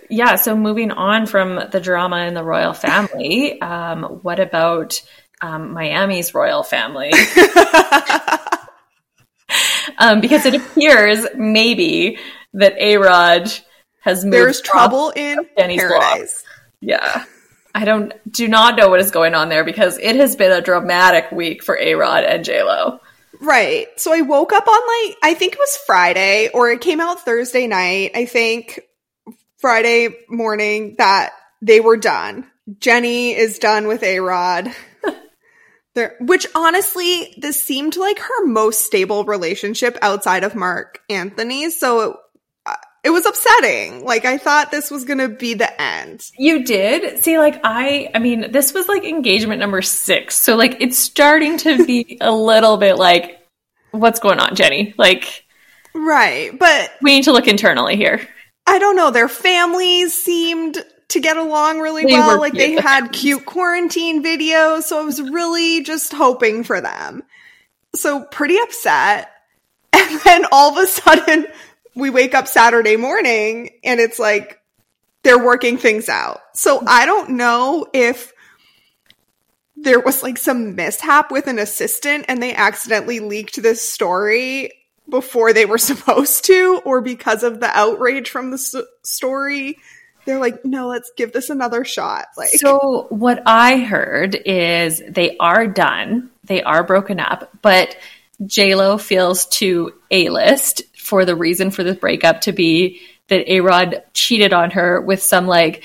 [0.09, 5.01] Yeah, so moving on from the drama in the royal family, um, what about
[5.41, 7.11] um, Miami's royal family?
[9.97, 12.17] um, because it appears maybe
[12.53, 13.51] that A Rod
[14.01, 14.33] has moved.
[14.33, 16.43] There's trouble in Jenny's paradise.
[16.81, 17.25] Yeah.
[17.75, 20.61] I don't do not know what is going on there because it has been a
[20.61, 22.99] dramatic week for A Rod and J Lo.
[23.39, 23.87] Right.
[23.97, 27.23] So I woke up on like I think it was Friday or it came out
[27.23, 28.11] Thursday night.
[28.15, 28.79] I think
[29.59, 32.49] Friday morning that they were done.
[32.79, 34.73] Jenny is done with A Rod.
[35.97, 41.71] There, which honestly, this seemed like her most stable relationship outside of Marc Anthony.
[41.71, 42.17] So it,
[42.67, 44.05] uh, it was upsetting.
[44.05, 46.23] Like I thought this was going to be the end.
[46.37, 50.77] You did see, like I, I mean, this was like engagement number six, so like
[50.81, 53.39] it's starting to be a little bit like,
[53.89, 54.93] what's going on, Jenny?
[54.99, 55.45] Like
[55.95, 56.51] Right.
[56.59, 58.21] But we need to look internally here.
[58.67, 59.09] I don't know.
[59.09, 60.77] Their families seemed
[61.09, 62.39] to get along really They well.
[62.39, 64.83] Like they had cute quarantine videos.
[64.83, 67.23] So I was really just hoping for them.
[67.95, 69.31] So pretty upset.
[69.93, 71.47] And then all of a sudden
[71.95, 74.61] we wake up Saturday morning and it's like
[75.23, 76.39] they're working things out.
[76.53, 78.31] So I don't know if
[79.75, 84.71] there was like some mishap with an assistant and they accidentally leaked this story
[85.09, 89.77] before they were supposed to or because of the outrage from the s- story
[90.27, 92.25] they're like no let's give this another shot.
[92.35, 97.97] Like So what I heard is they are done, they are broken up, but
[98.45, 103.49] J Lo feels too a list for the reason for this breakup to be that
[103.49, 105.83] A Rod cheated on her with some like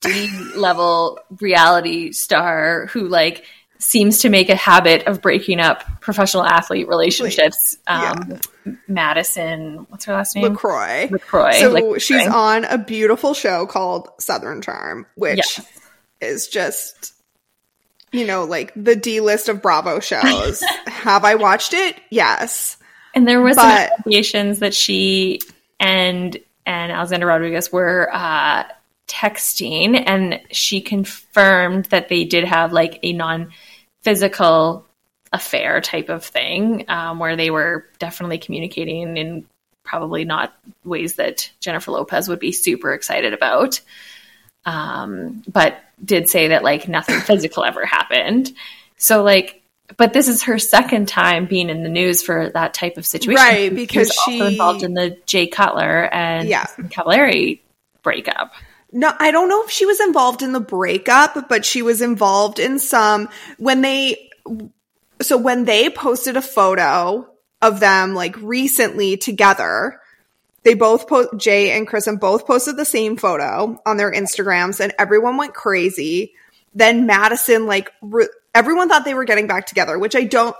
[0.00, 3.44] D level reality star who like
[3.84, 7.76] seems to make a habit of breaking up professional athlete relationships.
[7.86, 8.40] Um,
[8.88, 10.54] Madison, what's her last name?
[10.56, 11.52] LeCroy LeCroy.
[11.60, 15.66] so like- she's on a beautiful show called southern charm which Yes.
[16.20, 17.12] is just
[18.12, 22.76] you know like the d list of bravo shows have i watched it yes
[23.14, 25.40] And there was But- some allegations that she
[25.78, 28.64] and and Alexander Rodriguez were uh,
[29.06, 33.50] texting, and she confirmed that they did have like a non
[34.04, 34.86] physical
[35.32, 39.46] affair type of thing, um, where they were definitely communicating in
[39.84, 43.80] probably not ways that Jennifer Lopez would be super excited about.
[44.64, 48.52] Um, but did say that like nothing physical ever happened.
[48.96, 49.62] So like,
[49.98, 53.36] but this is her second time being in the news for that type of situation,
[53.36, 56.64] Right, because also she- involved in the Jay Cutler and Yeah.
[56.84, 57.60] Cavallari
[58.02, 58.52] breakup.
[58.96, 62.60] No, I don't know if she was involved in the breakup, but she was involved
[62.60, 63.28] in some
[63.58, 64.30] when they
[65.20, 67.28] so when they posted a photo
[67.60, 70.00] of them like recently together,
[70.62, 74.94] they both post Jay and Kristin both posted the same photo on their Instagrams and
[74.96, 76.32] everyone went crazy.
[76.72, 80.56] Then Madison like re- everyone thought they were getting back together, which I don't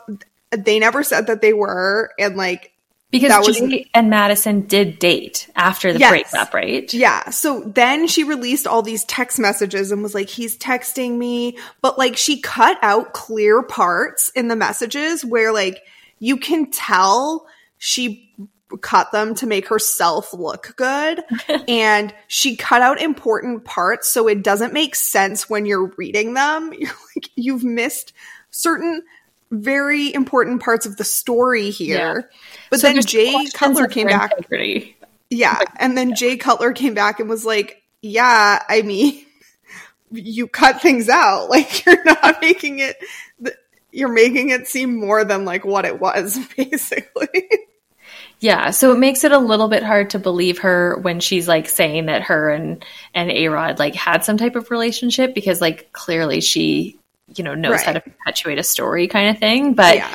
[0.51, 2.73] they never said that they were and like
[3.15, 6.11] Because That was- Jay and Madison did date after the Yes.
[6.11, 6.93] breakup, right?
[6.93, 7.31] Yeah.
[7.31, 11.57] So then she released all these text messages and was like, he's texting me.
[11.81, 15.81] But like she cut out clear parts in the messages where like
[16.19, 17.47] you can tell
[17.79, 18.33] she
[18.81, 21.23] cut them to make herself look good.
[21.69, 26.73] and she cut out important parts so it doesn't make sense when you're reading them.
[26.79, 28.13] You're like, you've missed
[28.51, 29.03] certain
[29.63, 32.31] very important parts of the story here.
[32.71, 34.33] But So then Jay Cutler came back.
[34.37, 34.97] integrity.
[35.31, 35.61] Yeah.
[35.77, 39.25] And then Jay Cutler came back and was like, yeah, I mean,
[40.11, 41.49] you cut things out.
[41.51, 42.97] Like, you're not making it.
[43.93, 47.49] you're making it seem more than like what it was, basically.
[48.41, 51.69] Yeah, so it makes it a little bit hard to believe her when she's like
[51.69, 52.85] saying that her and
[53.15, 56.99] and A Rod like had some type of relationship because like clearly she
[57.37, 57.87] you know knows right.
[57.87, 59.75] how to perpetuate a story kind of thing.
[59.75, 60.15] But yeah.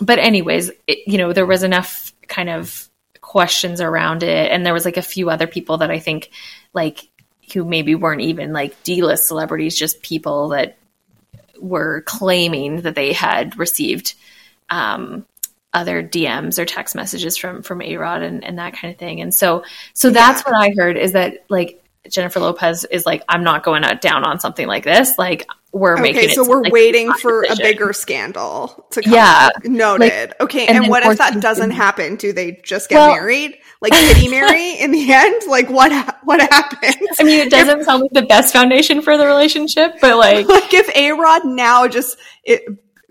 [0.00, 2.88] but anyways, it, you know there was enough kind of
[3.20, 6.30] questions around it, and there was like a few other people that I think
[6.72, 7.08] like
[7.52, 10.76] who maybe weren't even like D list celebrities, just people that
[11.60, 14.14] were claiming that they had received
[14.70, 15.26] um,
[15.72, 19.20] other DMs or text messages from from A Rod and, and that kind of thing.
[19.20, 19.64] And so
[19.94, 20.52] so that's yeah.
[20.52, 24.40] what I heard is that like Jennifer Lopez is like, I'm not going down on
[24.40, 25.18] something like this.
[25.18, 26.28] Like we're okay, making.
[26.30, 27.64] so we're like, waiting for decision.
[27.64, 29.12] a bigger scandal to come.
[29.12, 30.30] Yeah, noted.
[30.30, 32.16] Like, okay, and, and what if that doesn't happen?
[32.16, 33.56] Do they just get well, married?
[33.80, 35.42] Like Kitty Mary in the end?
[35.46, 35.92] Like what?
[36.24, 37.18] What happens?
[37.18, 40.48] I mean, it doesn't if, sound like the best foundation for the relationship, but like,
[40.48, 42.62] like if A Rod now just it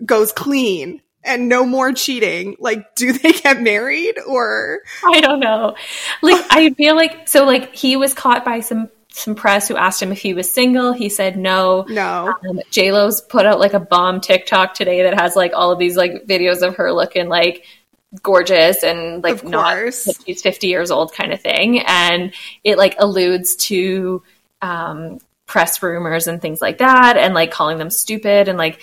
[0.04, 2.56] goes clean and no more cheating.
[2.58, 4.80] Like, do they get married or?
[5.04, 5.76] I don't know.
[6.22, 8.90] Like, I feel like, so like he was caught by some,
[9.20, 10.92] some press who asked him if he was single.
[10.92, 11.84] He said no.
[11.88, 12.34] No.
[12.48, 15.96] Um, J-Lo's put out like a bomb TikTok today that has like all of these
[15.96, 17.64] like videos of her looking like
[18.22, 19.76] gorgeous and like not
[20.26, 21.80] she's 50 years old kind of thing.
[21.80, 22.32] And
[22.64, 24.22] it like alludes to,
[24.62, 28.80] um, press rumors and things like that and like calling them stupid and like,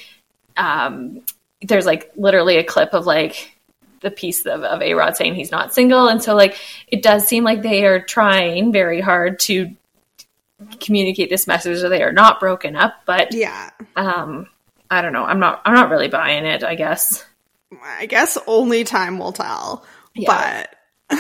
[0.57, 1.21] um,
[1.61, 3.57] there's like literally a clip of like
[4.01, 6.07] the piece of, of A Rod saying he's not single.
[6.07, 6.57] And so like
[6.87, 9.75] it does seem like they are trying very hard to
[10.79, 12.93] communicate this message that they are not broken up.
[13.05, 13.69] But yeah.
[13.95, 14.47] Um
[14.89, 15.23] I don't know.
[15.23, 17.25] I'm not I'm not really buying it, I guess.
[17.83, 19.85] I guess only time will tell.
[20.15, 20.65] Yeah.
[21.09, 21.17] But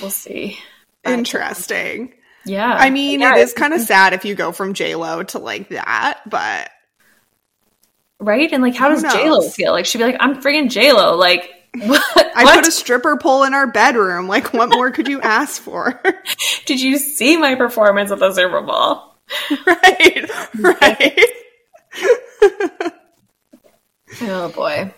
[0.00, 0.58] we'll see.
[1.04, 2.14] Interesting.
[2.44, 2.72] Yeah.
[2.72, 5.38] I mean, yeah, it is kind of sad if you go from J Lo to
[5.38, 6.70] like that, but
[8.18, 8.52] right?
[8.52, 9.72] And like, how does J Lo feel?
[9.72, 12.36] Like, she'd be like, "I'm friggin' J Lo." Like, what?
[12.36, 12.56] I what?
[12.56, 14.28] put a stripper pole in our bedroom.
[14.28, 16.00] Like, what more could you ask for?
[16.66, 19.08] Did you see my performance at the Super Bowl?
[19.66, 21.20] Right, right.
[24.22, 24.92] oh boy.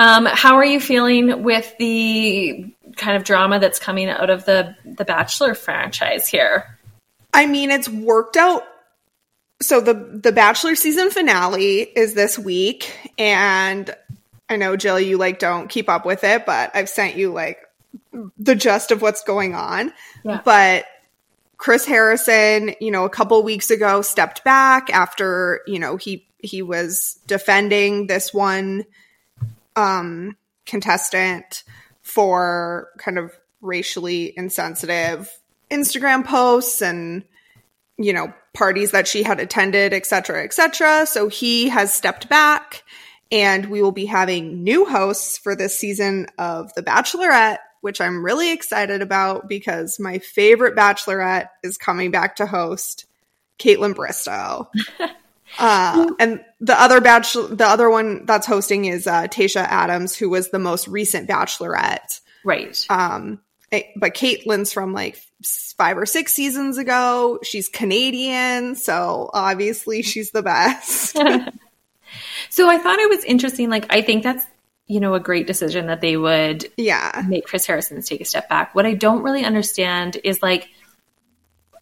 [0.00, 4.74] Um, how are you feeling with the kind of drama that's coming out of the
[4.84, 6.78] the Bachelor franchise here?
[7.32, 8.64] I mean, it's worked out
[9.62, 13.94] so the the Bachelor season finale is this week, and
[14.48, 17.58] I know Jill, you like don't keep up with it, but I've sent you like
[18.38, 19.92] the gist of what's going on.
[20.24, 20.40] Yeah.
[20.44, 20.84] But
[21.56, 26.62] Chris Harrison, you know, a couple weeks ago stepped back after, you know, he he
[26.62, 28.84] was defending this one
[29.74, 31.64] um contestant
[32.02, 35.30] for kind of racially insensitive
[35.70, 37.24] Instagram posts and
[37.98, 41.06] you know, parties that she had attended, etc., etc.
[41.06, 42.84] So he has stepped back
[43.30, 48.24] and we will be having new hosts for this season of The Bachelorette, which I'm
[48.24, 53.06] really excited about because my favorite Bachelorette is coming back to host,
[53.58, 54.68] Kaitlyn Bristowe.
[55.58, 60.30] uh, and the other bachelor, the other one that's hosting is uh, Tayshia Adams, who
[60.30, 62.20] was the most recent Bachelorette.
[62.44, 62.84] Right.
[62.88, 63.40] Um,
[63.72, 65.20] eh, but Kaitlyn's from like
[65.76, 67.40] five or six seasons ago.
[67.42, 71.18] She's Canadian, so obviously she's the best.
[72.56, 73.68] so I thought it was interesting.
[73.68, 74.42] Like, I think that's,
[74.86, 77.22] you know, a great decision that they would yeah.
[77.28, 78.74] make Chris Harrison take a step back.
[78.74, 80.70] What I don't really understand is like,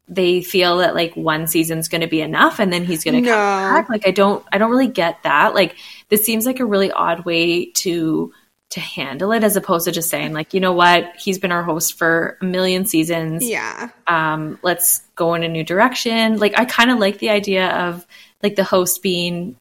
[0.08, 3.20] they feel that like one season's going to be enough and then he's going to
[3.20, 3.30] no.
[3.30, 3.88] come back.
[3.88, 5.54] Like I don't, I don't really get that.
[5.54, 5.76] Like
[6.08, 8.32] this seems like a really odd way to
[8.70, 11.62] to handle it as opposed to just saying like you know what he's been our
[11.62, 16.64] host for a million seasons yeah um let's go in a new direction like i
[16.64, 18.04] kind of like the idea of
[18.42, 19.54] like the host being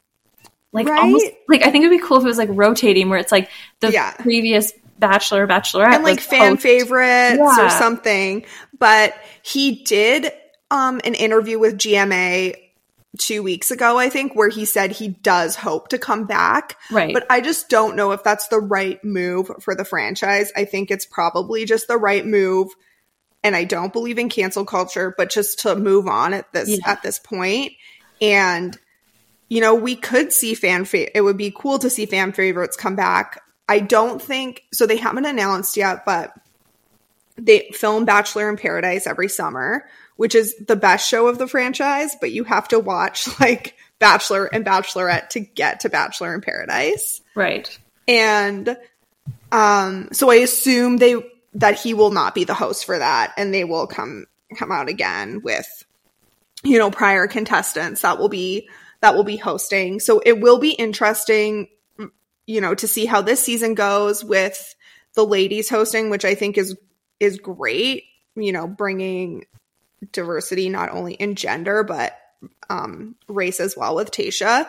[0.74, 1.00] like right?
[1.00, 3.50] almost like i think it'd be cool if it was like rotating where it's like
[3.80, 4.12] the yeah.
[4.18, 6.62] previous bachelor bachelorette and like, fan host.
[6.62, 7.66] favorites yeah.
[7.66, 8.44] or something
[8.78, 10.30] but he did
[10.70, 12.54] um an interview with gma
[13.18, 16.76] two weeks ago, I think, where he said he does hope to come back.
[16.90, 17.14] Right.
[17.14, 20.52] But I just don't know if that's the right move for the franchise.
[20.56, 22.72] I think it's probably just the right move.
[23.42, 26.90] And I don't believe in cancel culture, but just to move on at this yeah.
[26.90, 27.72] at this point.
[28.20, 28.78] And
[29.54, 32.76] you know, we could see fan fa- it would be cool to see fan favorites
[32.76, 33.40] come back.
[33.68, 36.34] I don't think so they haven't announced yet, but
[37.36, 39.84] they film Bachelor in Paradise every summer
[40.16, 44.46] which is the best show of the franchise, but you have to watch like Bachelor
[44.46, 47.20] and Bachelorette to get to Bachelor in Paradise.
[47.34, 47.76] Right.
[48.06, 48.76] And
[49.50, 51.16] um so I assume they
[51.54, 54.26] that he will not be the host for that and they will come
[54.56, 55.66] come out again with
[56.62, 58.68] you know prior contestants that will be
[59.04, 60.00] that will be hosting.
[60.00, 61.68] So it will be interesting,
[62.46, 64.74] you know, to see how this season goes with
[65.12, 66.74] the ladies hosting, which I think is
[67.20, 68.04] is great.
[68.34, 69.44] You know, bringing
[70.10, 72.18] diversity not only in gender but
[72.70, 74.66] um, race as well with Tayshia,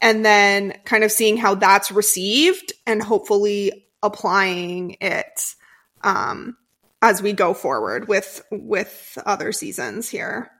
[0.00, 5.54] and then kind of seeing how that's received and hopefully applying it
[6.02, 6.56] um,
[7.02, 10.50] as we go forward with with other seasons here.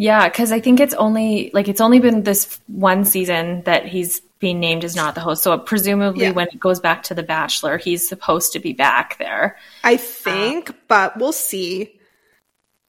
[0.00, 4.20] Yeah, because I think it's only like it's only been this one season that he's
[4.38, 5.42] being named as not the host.
[5.42, 6.30] So presumably, yeah.
[6.30, 9.58] when it goes back to The Bachelor, he's supposed to be back there.
[9.84, 12.00] I think, um, but we'll see.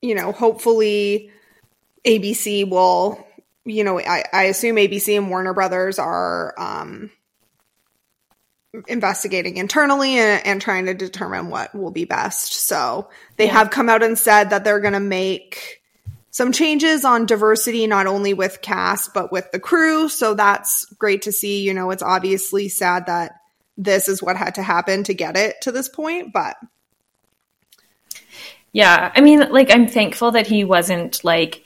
[0.01, 1.31] You know, hopefully,
[2.07, 3.27] ABC will.
[3.65, 7.11] You know, I, I assume ABC and Warner Brothers are um,
[8.87, 12.53] investigating internally and, and, trying to determine what will be best.
[12.53, 13.51] So they yeah.
[13.51, 15.80] have come out and said that they're going to make
[16.31, 20.07] some changes on diversity, not only with cast, but with the crew.
[20.07, 21.61] So that's great to see.
[21.61, 23.33] You know, it's obviously sad that
[23.77, 26.55] this is what had to happen to get it to this point, but.
[28.73, 29.11] Yeah.
[29.13, 31.65] I mean, like, I'm thankful that he wasn't like,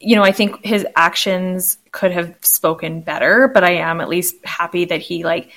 [0.00, 4.34] you know, I think his actions could have spoken better, but I am at least
[4.44, 5.52] happy that he, like,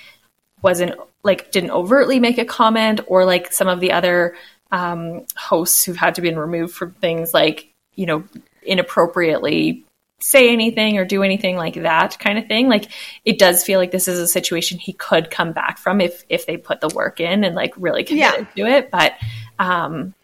[0.62, 4.36] wasn't, like, didn't overtly make a comment or, like, some of the other
[4.70, 8.24] um, hosts who've had to be removed from things like you know,
[8.62, 9.84] inappropriately
[10.22, 12.68] say anything or do anything like that kind of thing.
[12.68, 12.90] Like
[13.24, 16.46] it does feel like this is a situation he could come back from if if
[16.46, 18.64] they put the work in and like really committed yeah.
[18.64, 18.90] to it.
[18.90, 19.14] But
[19.58, 20.14] um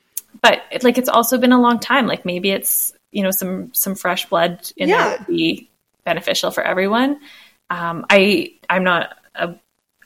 [0.41, 2.07] but it, like it's also been a long time.
[2.07, 5.09] Like maybe it's you know some some fresh blood in yeah.
[5.09, 5.69] there would be
[6.05, 7.19] beneficial for everyone.
[7.69, 9.57] Um I I'm not a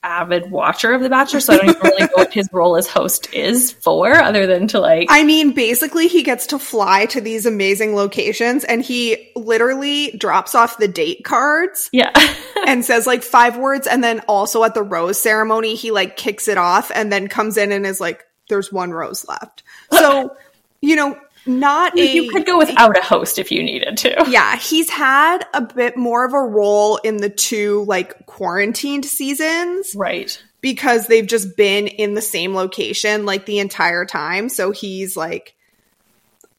[0.03, 2.87] avid watcher of The Bachelor, so I don't even really know what his role as
[2.87, 5.09] host is for, other than to like.
[5.11, 10.55] I mean, basically, he gets to fly to these amazing locations and he literally drops
[10.55, 11.89] off the date cards.
[11.93, 12.13] Yeah.
[12.67, 13.87] and says like five words.
[13.87, 17.57] And then also at the rose ceremony, he like kicks it off and then comes
[17.57, 19.63] in and is like, there's one rose left.
[19.91, 20.37] So,
[20.81, 24.25] you know, not you, a, you could go without a host if you needed to.
[24.33, 29.95] Yeah, he's had a bit more of a role in the two like quarantined seasons.
[29.95, 30.43] Right.
[30.61, 35.55] Because they've just been in the same location like the entire time, so he's like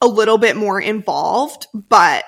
[0.02, 2.26] a little bit more involved, but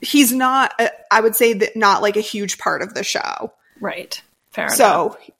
[0.00, 3.52] he's not a, I would say that not like a huge part of the show.
[3.80, 4.20] Right.
[4.52, 5.18] Fair so, enough.
[5.24, 5.32] So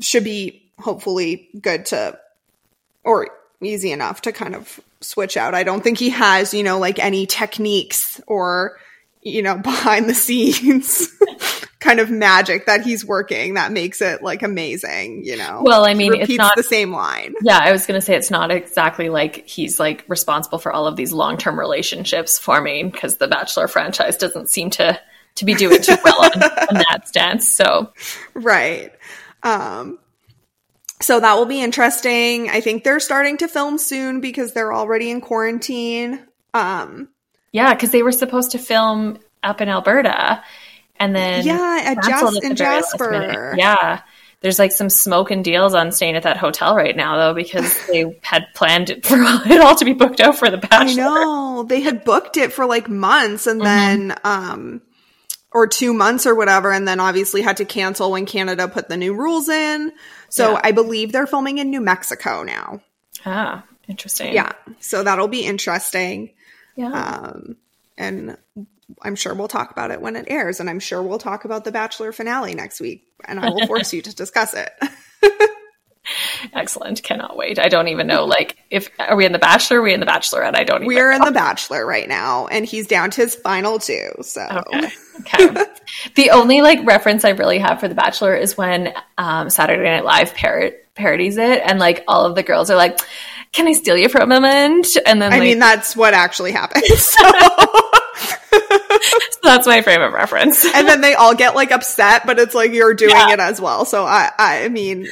[0.00, 2.18] should be hopefully good to
[3.04, 3.28] or
[3.60, 5.54] easy enough to kind of switch out.
[5.54, 8.78] I don't think he has, you know, like any techniques or,
[9.22, 11.08] you know, behind the scenes
[11.80, 15.62] kind of magic that he's working that makes it like amazing, you know.
[15.64, 17.34] Well, I mean, it's not the same line.
[17.42, 20.86] Yeah, I was going to say it's not exactly like he's like responsible for all
[20.86, 24.98] of these long-term relationships forming because the Bachelor franchise doesn't seem to
[25.36, 27.48] to be doing too well on, on that stance.
[27.48, 27.92] So,
[28.34, 28.92] right.
[29.42, 29.98] Um,
[31.02, 32.48] so that will be interesting.
[32.48, 36.20] I think they're starting to film soon because they're already in quarantine.
[36.54, 37.08] Um,
[37.52, 40.42] yeah, because they were supposed to film up in Alberta,
[40.98, 43.54] and then yeah, at Jas- in Jasper.
[43.56, 44.02] Yeah,
[44.40, 47.86] there's like some smoke and deals on staying at that hotel right now, though, because
[47.92, 51.02] they had planned it for it all to be booked out for the Bachelor.
[51.02, 54.08] I know they had booked it for like months, and mm-hmm.
[54.08, 54.82] then um,
[55.54, 58.96] or two months or whatever, and then obviously had to cancel when Canada put the
[58.96, 59.92] new rules in.
[60.28, 60.60] So yeah.
[60.64, 62.80] I believe they're filming in New Mexico now.
[63.26, 64.32] Ah, interesting.
[64.32, 64.52] Yeah.
[64.80, 66.30] So that'll be interesting.
[66.74, 66.92] Yeah.
[66.92, 67.56] Um,
[67.98, 68.36] and
[69.02, 71.64] I'm sure we'll talk about it when it airs, and I'm sure we'll talk about
[71.64, 74.70] the Bachelor finale next week, and I will force you to discuss it.
[76.52, 77.02] Excellent.
[77.02, 77.58] Cannot wait.
[77.58, 78.24] I don't even know.
[78.24, 79.78] Like, if are we in the Bachelor?
[79.78, 80.56] Are we in the Bachelorette?
[80.56, 80.82] I don't.
[80.82, 81.00] Even know.
[81.00, 81.16] We're know.
[81.16, 84.10] in the Bachelor right now, and he's down to his final two.
[84.22, 84.88] So, okay.
[85.20, 85.64] okay.
[86.14, 90.04] the only like reference I really have for the Bachelor is when um, Saturday Night
[90.04, 92.98] Live parrot parodies it, and like all of the girls are like,
[93.52, 96.52] "Can I steal you for a moment?" And then I like, mean, that's what actually
[96.52, 97.16] happens.
[98.52, 98.58] So.
[99.30, 100.64] so that's my frame of reference.
[100.64, 103.32] and then they all get like upset, but it's like you're doing yeah.
[103.32, 103.84] it as well.
[103.84, 105.08] So I, I mean,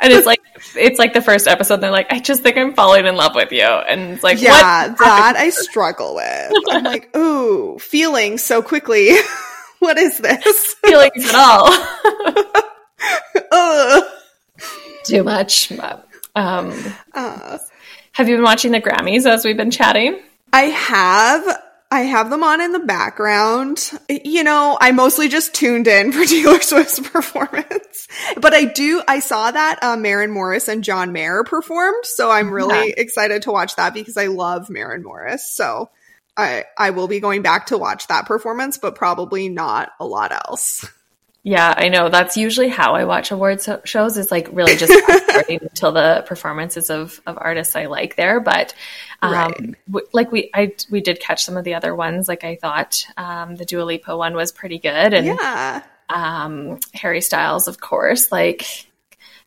[0.00, 0.40] and it's like
[0.76, 1.80] it's like the first episode.
[1.80, 4.88] They're like, I just think I'm falling in love with you, and it's like, yeah,
[4.98, 6.52] that I struggle with.
[6.70, 9.14] I'm like, ooh, feeling so quickly.
[9.78, 10.74] what is this?
[10.84, 11.70] Feelings at all?
[15.04, 15.72] Too much.
[16.34, 16.72] Um,
[17.14, 17.58] uh,
[18.12, 20.20] have you been watching the Grammys as we've been chatting?
[20.52, 21.62] I have.
[21.92, 23.90] I have them on in the background.
[24.08, 29.18] You know, I mostly just tuned in for Taylor Swift's performance, but I do, I
[29.18, 32.04] saw that uh, Maren Morris and John Mayer performed.
[32.04, 32.94] So I'm really yeah.
[32.96, 35.50] excited to watch that because I love Maren Morris.
[35.52, 35.90] So,
[36.36, 40.32] I I will be going back to watch that performance, but probably not a lot
[40.32, 40.88] else.
[41.42, 42.10] Yeah, I know.
[42.10, 44.18] That's usually how I watch award so- shows.
[44.18, 44.92] Is like really just
[45.48, 48.40] until the performances of of artists I like there.
[48.40, 48.74] But
[49.22, 49.74] um, Right.
[49.90, 52.28] w- like we I we did catch some of the other ones.
[52.28, 55.82] Like I thought um, the Dua Lipa one was pretty good, and Yeah.
[56.10, 58.66] um, Harry Styles, of course, like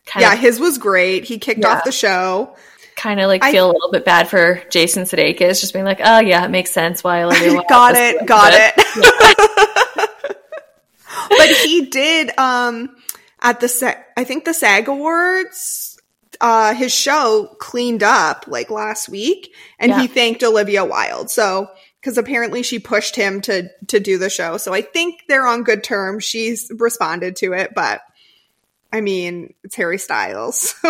[0.04, 1.22] kind Yeah, of his was great.
[1.24, 1.76] He kicked Yeah.
[1.76, 2.56] off the show.
[2.96, 6.00] kind of like I- feel a little bit bad for Jason Sudeikis, just being like,
[6.04, 8.74] oh yeah, it makes sense why Wilde got it, got it.
[11.28, 12.94] but he did um
[13.40, 15.98] at the SAG, I think the SAG Awards
[16.40, 20.00] uh his show cleaned up like last week and Yeah.
[20.00, 21.30] he thanked Olivia Wilde.
[21.30, 21.68] So
[22.02, 24.56] cuz apparently she pushed him to to do the show.
[24.56, 26.24] So I think they're on good terms.
[26.24, 28.00] She's responded to it, but
[28.92, 30.74] I mean, it's Harry Styles.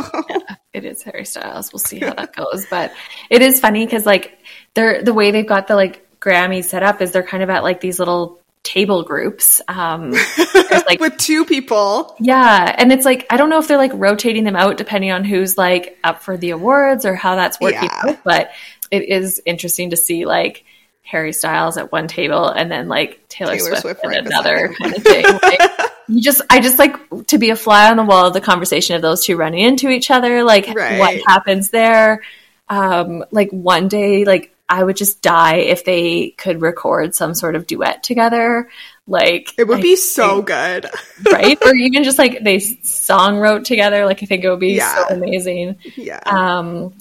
[0.75, 1.73] It is Harry Styles.
[1.73, 2.67] We'll see how that goes.
[2.69, 2.93] But
[3.31, 4.37] it is funny because like
[4.75, 7.63] they're the way they've got the like Grammys set up is they're kind of at
[7.63, 9.61] like these little table groups.
[9.69, 10.11] Um
[10.89, 12.17] like With two people.
[12.19, 15.23] yeah, and it's like I don't know if they're like rotating them out depending on
[15.25, 18.03] who's like up for the awards or how that's working Yeah.
[18.11, 18.19] out.
[18.25, 18.51] But
[18.91, 20.65] it is interesting to see like
[21.03, 24.75] Harry Styles at one table and then like Taylor, Taylor Swift, Swift at right another
[24.75, 25.25] kind of thing.
[25.43, 25.61] Like,
[26.09, 28.95] you just I just like to be a fly on the wall of the conversation
[28.97, 30.43] of those two running into each other.
[30.43, 30.99] Like Right.
[30.99, 32.23] what happens there?
[32.69, 37.55] Um, like one day, like I would just die if they could record some sort
[37.57, 38.69] of duet together.
[39.07, 40.87] Like It would I be so think- good.
[41.33, 41.59] right?
[41.65, 44.07] or even just like they song wrote together.
[44.07, 45.07] Like I think it would be Yeah.
[45.09, 45.77] so amazing.
[45.97, 46.21] Yeah.
[46.25, 46.95] Um,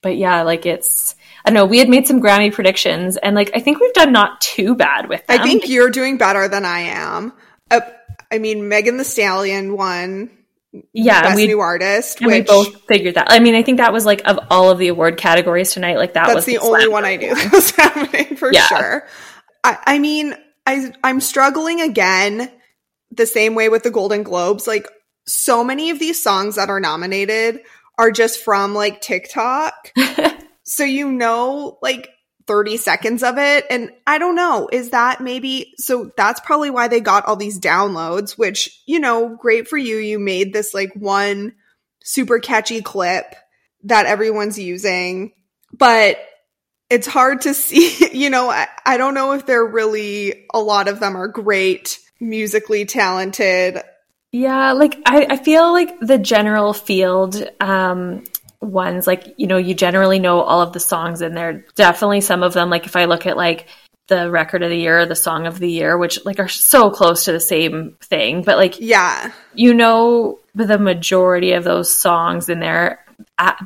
[0.00, 1.66] but yeah, like it's I don't know.
[1.66, 5.08] We had made some Grammy predictions, and like I think we've done not too bad
[5.08, 5.40] with them.
[5.40, 7.32] I think you're doing better than I am.
[7.70, 7.80] Uh,
[8.30, 10.30] I mean, Megan Thee Stallion won
[10.92, 13.26] yeah, Best we New Artist, and which we both figured that.
[13.30, 16.14] I mean, I think that was like of all of the award categories tonight, like
[16.14, 18.66] that was that's the only one I knew that was happening for Yeah.
[18.68, 19.08] sure.
[19.64, 20.34] I, I mean,
[20.66, 22.50] I I'm struggling again
[23.10, 24.66] the same way with the Golden Globes.
[24.66, 24.88] Like
[25.26, 27.60] so many of these songs that are nominated
[27.98, 29.92] are just from like TikTok.
[30.64, 32.08] so you know like
[32.46, 36.88] 30 seconds of it and I don't know, is that maybe so that's probably why
[36.88, 39.96] they got all these downloads, which, you know, great for you.
[39.98, 41.54] You made this like one
[42.02, 43.34] super catchy clip
[43.84, 45.32] that everyone's using,
[45.72, 46.18] but
[46.90, 50.88] it's hard to see, you know, I, I don't know if they're really a lot
[50.88, 53.78] of them are great, musically talented.
[54.30, 58.24] Yeah, like I, I feel like the general field um
[58.62, 61.64] ones, like, you know, you generally know all of the songs in there.
[61.74, 63.66] Definitely some of them, like if I look at like
[64.08, 66.90] the record of the year or the song of the year, which like are so
[66.90, 69.32] close to the same thing, but like Yeah.
[69.54, 73.04] you know the majority of those songs in there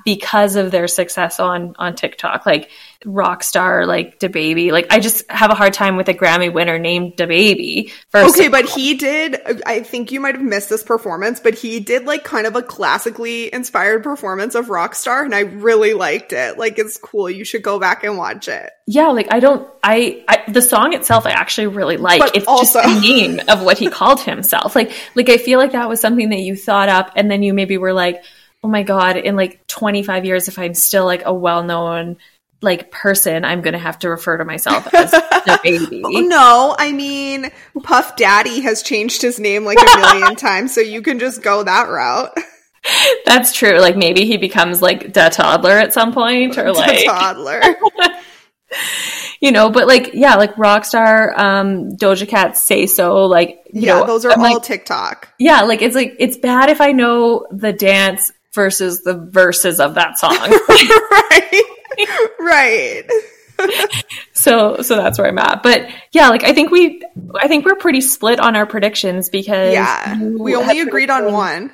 [0.05, 2.71] because of their success on on TikTok, like
[3.05, 4.73] Rockstar, like DaBaby.
[4.73, 7.93] Like I just have a hard time with a Grammy winner named DaBaby.
[8.11, 9.41] First, Okay, but he did.
[9.67, 12.63] I think you might have missed this performance, but he did like kind of a
[12.63, 16.59] classically inspired performance of Rockstar, and I really liked it.
[16.59, 17.31] Like, it's cool.
[17.31, 18.71] You should go back and watch it.
[18.87, 22.21] yeah, like I don't, I, I the song itself, I actually really like.
[22.21, 24.75] But it's also- just the name of what he called himself.
[24.75, 27.55] Like, like I feel like that was something that you thought up, and then you
[27.55, 28.23] maybe were like,
[28.63, 32.17] oh my god, in like 25 years, if I'm still like a well known
[32.63, 36.03] like person, I'm to have to refer to myself as the baby.
[36.27, 37.51] No, I mean,
[37.83, 41.63] Puff Daddy has changed his name like a million times, so you can just go
[41.63, 42.33] that route.
[43.25, 43.79] That's true.
[43.79, 47.61] Like maybe he becomes like the toddler at some point, or The like toddler.
[49.41, 49.71] you know.
[49.71, 54.25] But like yeah, like Rockstar, um, Doja Cat, Say So, like you yeah, know, those
[54.25, 55.29] are I'm all like, TikTok.
[55.39, 59.95] yeah, like it's like it's bad if I know the dance versus the verses of
[59.95, 60.33] that song.
[60.41, 61.63] right.
[62.41, 63.03] right.
[64.33, 65.63] so so that's where I'm at.
[65.63, 67.03] But yeah, like I think we
[67.39, 70.21] I think we're pretty split on our predictions because Yeah.
[70.21, 71.71] We only agreed on one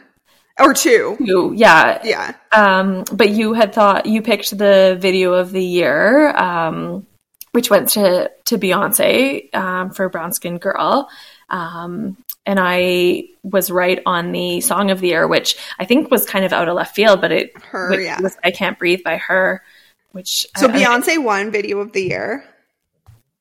[0.60, 1.16] or two.
[1.24, 1.52] two.
[1.56, 2.34] Yeah, Yeah.
[2.52, 7.06] Um, but you had thought you picked the video of the year, um,
[7.52, 11.08] which went to to Beyonce um, for Brown Skin Girl,
[11.48, 12.16] um,
[12.46, 16.44] and I was right on the song of the year, which I think was kind
[16.44, 18.20] of out of left field, but it H.E.R., yeah.
[18.20, 19.62] was "I Can't Breathe" by H.E.R.,
[20.12, 22.44] which So I- I- Beyonce won video of the year.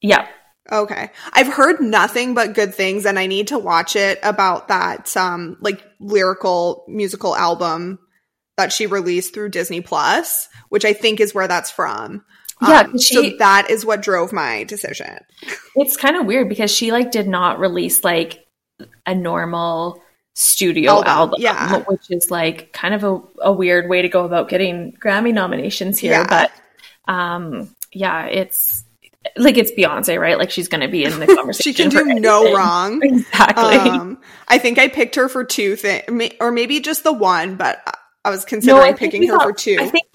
[0.02, 0.28] yeah,
[0.72, 1.10] Okay.
[1.34, 5.58] I've heard nothing but good things and I need to watch it about that um
[5.60, 8.00] like lyrical musical album
[8.58, 12.24] that she released through Disney Plus, which I think is where that's from.
[12.62, 15.18] Yeah, Um, 'cause so she- that is what drove my decision.
[15.76, 18.46] it's kind of weird because she like did not release like
[19.06, 20.02] a normal
[20.34, 21.84] studio Album, album, yeah.
[21.88, 26.00] which is like kind of a, a weird way to go about getting Grammy nominations
[26.00, 26.14] here.
[26.14, 26.28] Yeah.
[26.28, 28.84] But um, yeah, it's
[29.38, 30.38] like it's Beyonce, right?
[30.38, 31.74] Like she's going to be in the conversation.
[31.74, 33.02] she can do no wrong.
[33.04, 33.76] Exactly.
[33.76, 37.84] Um, I think I picked her for two things, or maybe just the one, but
[38.24, 39.78] I was considering I picking her got- for two.
[39.80, 40.08] I think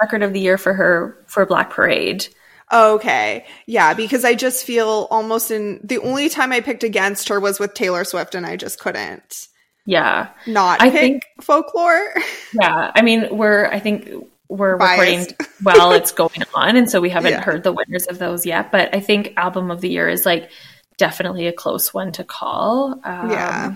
[0.00, 2.26] record of the year for her for Black Parade.
[2.74, 3.46] Okay.
[3.66, 7.60] Yeah, because I just feel almost in the only time I picked against her was
[7.60, 9.46] with Taylor Swift and I just couldn't
[9.86, 10.28] Yeah.
[10.46, 12.14] not I think- folklore.
[12.52, 12.90] Yeah.
[12.94, 14.10] I mean, we're I think
[14.48, 15.30] we're Biased.
[15.30, 17.40] recording while it's going on and so we haven't Yeah.
[17.42, 20.50] heard the winners of those yet, but I think album of the year is like
[20.98, 23.00] definitely a close one to call.
[23.04, 23.74] Um, Yeah.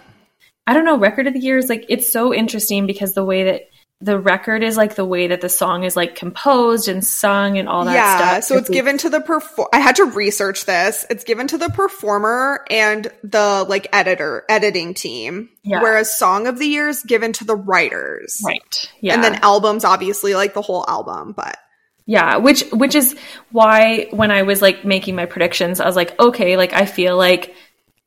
[0.66, 3.44] I don't know, record of the year is like it's so interesting because the way
[3.44, 3.62] that
[4.00, 7.68] the record is like the way that the song is like composed and sung and
[7.68, 8.44] all that yeah, stuff.
[8.44, 9.68] so it's given to the perform.
[9.72, 11.04] I had to research this.
[11.10, 15.50] It's given to the performer and the like editor, editing team.
[15.64, 15.82] Yeah.
[15.82, 18.40] Whereas song of the year is given to the writers.
[18.46, 18.92] right.
[19.00, 19.14] Yeah.
[19.14, 21.32] And then albums, obviously, like the whole album.
[21.32, 21.58] But
[22.06, 23.16] Yeah, which which is
[23.50, 27.16] why when I was like making my predictions, I was like, okay, like I feel
[27.16, 27.52] like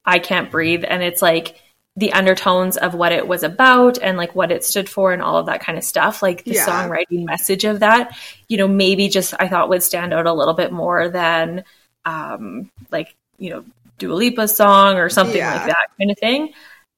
[0.05, 1.60] I can't breathe, and it's like
[1.97, 5.37] the undertones of what it was about and like what it stood for and all
[5.37, 6.65] of that kind of stuff, like the Yeah.
[6.65, 8.15] songwriting message of that,
[8.47, 11.63] you know, maybe just I thought would stand out a little bit more than
[12.05, 13.65] um like you know
[13.97, 15.53] Dua Lipa's song or something Yeah.
[15.55, 16.53] like that kind of thing.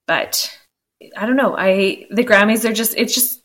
[0.06, 0.56] But
[1.16, 1.56] I don't know.
[1.56, 3.40] I the Grammys are just it's just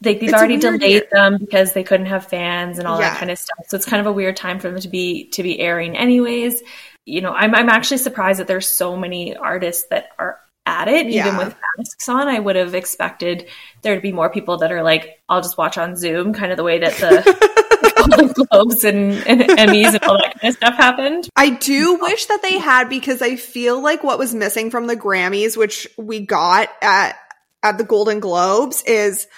[0.00, 1.06] they, they've It's already delayed year.
[1.12, 3.10] them because they couldn't have fans and all Yeah.
[3.10, 3.66] that kind of stuff.
[3.68, 6.62] So it's kind of a weird time for them to be to be airing anyways.
[7.06, 11.06] You know, I'm I'm actually surprised that there's so many artists that are at it,
[11.06, 12.28] even with masks on.
[12.28, 13.46] I would have expected
[13.82, 16.56] there to be more people that are like, I'll just watch on Zoom, kind of
[16.56, 17.56] the way that the
[17.96, 21.28] Golden Globes and, and Emmys and all that kind of stuff happened.
[21.36, 24.96] I do wish that they had because I feel like what was missing from the
[24.96, 27.16] Grammys, which we got at
[27.62, 29.28] at the Golden Globes, is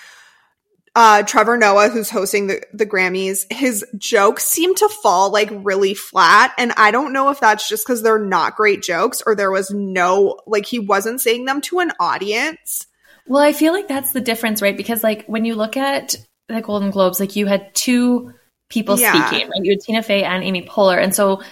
[0.98, 5.94] uh Trevor Noah, who's hosting the, the Grammys, his jokes seem to fall like really
[5.94, 6.52] flat.
[6.58, 9.70] And I don't know if that's just because they're not great jokes or there was
[9.70, 12.84] no like he wasn't saying them to an audience.
[13.28, 14.76] Well, I feel like that's the difference, right?
[14.76, 16.16] Because like when you look at
[16.48, 18.34] the Golden Globes, like you had two
[18.68, 19.28] people Yeah.
[19.28, 19.60] speaking, right?
[19.62, 21.42] You had Tina Fey and Amy Poehler, and so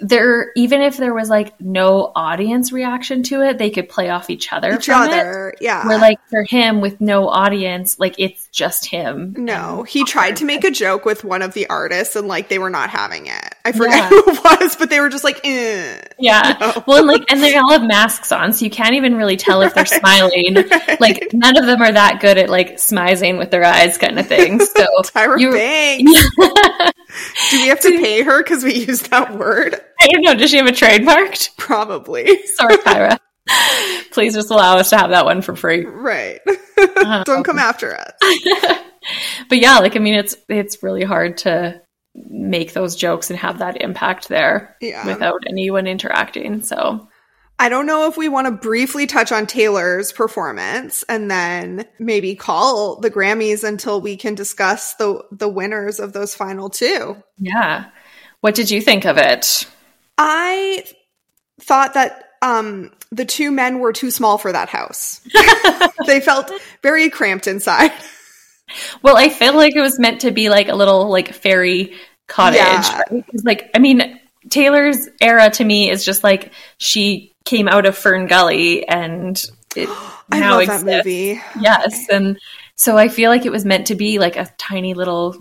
[0.00, 4.30] there, even if there was like no audience reaction to it, they could play off
[4.30, 4.74] each other.
[4.74, 5.12] Each from it.
[5.12, 5.54] other.
[5.60, 5.86] Yeah.
[5.86, 9.34] Where like for him with no audience, like it's just him.
[9.38, 12.58] No, he tried to make a joke with one of the artists and like they
[12.58, 13.54] were not having it.
[13.64, 14.08] I forget Yeah.
[14.08, 16.00] who it was, but they were just like, eh.
[16.18, 16.54] Yeah.
[16.66, 16.82] No.
[16.86, 19.60] Well, and, like, and they all have masks on, so you can't even really tell
[19.62, 20.54] if they're smiling.
[20.54, 21.00] Right.
[21.00, 24.26] Like, none of them are that good at like smizing with their eyes, kind of
[24.26, 24.60] thing.
[24.60, 26.92] So Tyra you- Banks.
[27.50, 29.74] Do we have to pay her because we used that word?
[30.00, 30.34] I don't know.
[30.34, 31.56] Does she have a trademarked?
[31.56, 32.46] Probably.
[32.46, 33.18] Sorry, Tyra.
[34.10, 35.84] Please just allow us to have that one for free.
[35.84, 36.40] Right.
[36.78, 38.12] Uh, Don't come after us.
[39.48, 41.80] But yeah, like I mean, it's it's really hard to
[42.16, 45.06] make those jokes and have that impact there Yeah.
[45.06, 46.62] without anyone interacting.
[46.62, 47.06] So
[47.58, 52.34] I don't know if we want to briefly touch on Taylor's performance and then maybe
[52.34, 57.16] call the Grammys until we can discuss the the winners of those final two.
[57.38, 57.86] yeah,
[58.40, 59.66] what did you think of it?
[60.18, 60.84] I
[61.60, 65.20] thought that um the two men were too small for that house.
[66.06, 66.50] they felt
[66.82, 67.92] very cramped inside.
[69.02, 71.94] Well, I feel like it was meant to be like a little like fairy
[72.26, 72.58] cottage.
[72.58, 73.00] Yeah.
[73.10, 73.24] right?
[73.44, 74.20] Like, I mean,
[74.50, 79.42] Taylor's era to me is just like she came out of FernGully and
[79.74, 79.88] it
[80.32, 80.84] I now love exists.
[80.84, 81.40] that movie.
[81.60, 82.38] Yes, and
[82.74, 85.36] so I feel like it was meant to be like a tiny little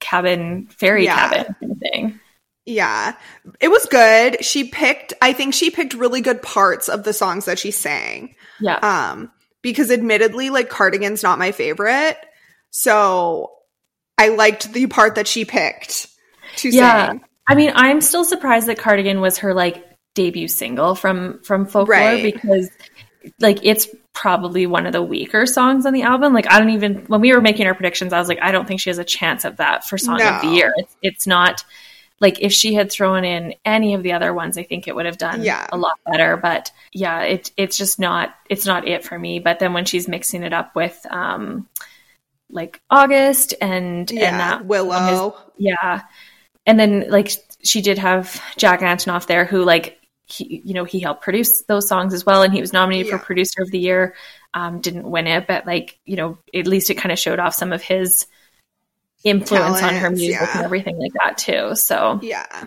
[0.00, 1.16] cabin, fairy Yeah.
[1.28, 2.20] cabin kind of thing.
[2.64, 3.14] Yeah.
[3.60, 4.44] It was good.
[4.44, 8.34] She picked I think she picked really good parts of the songs that she sang.
[8.60, 9.30] Yeah, Um
[9.62, 12.16] because admittedly like Cardigan's not my favorite.
[12.70, 13.52] So
[14.18, 16.08] I liked the part that she picked
[16.56, 17.10] to Yeah.
[17.12, 17.24] sing.
[17.48, 19.84] I mean, I'm still surprised that Cardigan was her like
[20.14, 22.22] debut single from from Folklore Right.
[22.34, 22.70] because
[23.40, 26.32] like it's probably one of the weaker songs on the album.
[26.32, 28.66] Like I don't even when we were making our predictions, I was like, I don't
[28.66, 30.72] think she has a chance of that for song of the year.
[30.76, 31.64] It's it's not
[32.18, 35.04] like if she had thrown in any of the other ones, I think it would
[35.04, 35.66] have done Yeah.
[35.70, 36.36] a lot better.
[36.38, 39.38] But yeah, it it's just not it's not it for me.
[39.38, 41.68] But then when she's mixing it up with um
[42.48, 44.38] like August and and Yeah.
[44.38, 45.36] that Willow.
[45.58, 46.02] yeah.
[46.66, 47.30] And then like
[47.62, 51.88] she did have Jack Antonoff there who like he you know he helped produce those
[51.88, 53.18] songs as well and he was nominated Yeah.
[53.18, 54.16] for producer of the year
[54.54, 57.54] um didn't win it but like you know at least it kind of showed off
[57.54, 58.26] some of his
[59.22, 60.56] influence on her music yeah.
[60.56, 62.66] and everything like that too so Yeah.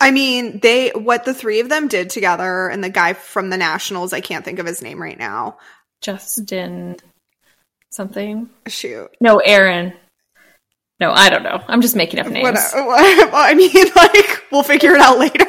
[0.00, 3.56] I mean, they what the three of them did together and the guy from the
[3.56, 5.58] Nationals, I can't think of his name right now.
[6.02, 6.96] Justin
[7.90, 9.10] something Shoot.
[9.20, 9.92] no Aaron
[11.00, 11.62] No, I don't know.
[11.68, 12.42] I'm just making up names.
[12.44, 15.46] What, what, I mean, like, we'll figure it out later.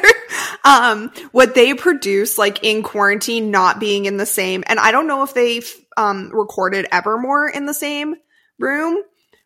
[0.64, 5.06] Um, what they produce, like, in quarantine, not being in the same, and I don't
[5.08, 5.62] know if they
[5.96, 8.14] um, recorded Evermore in the same
[8.58, 9.02] room,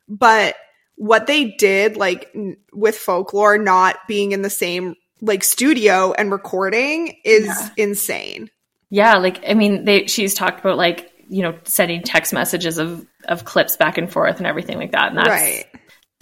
[0.09, 0.57] but
[0.97, 6.31] what they did, like, n- with folklore not being in the same, like, studio and
[6.31, 7.69] recording is Yeah.
[7.79, 8.51] insane.
[8.91, 13.05] Yeah, like I mean, they she's talked about like you know sending text messages of
[13.25, 15.09] of clips back and forth and everything like that.
[15.09, 15.65] And that's right.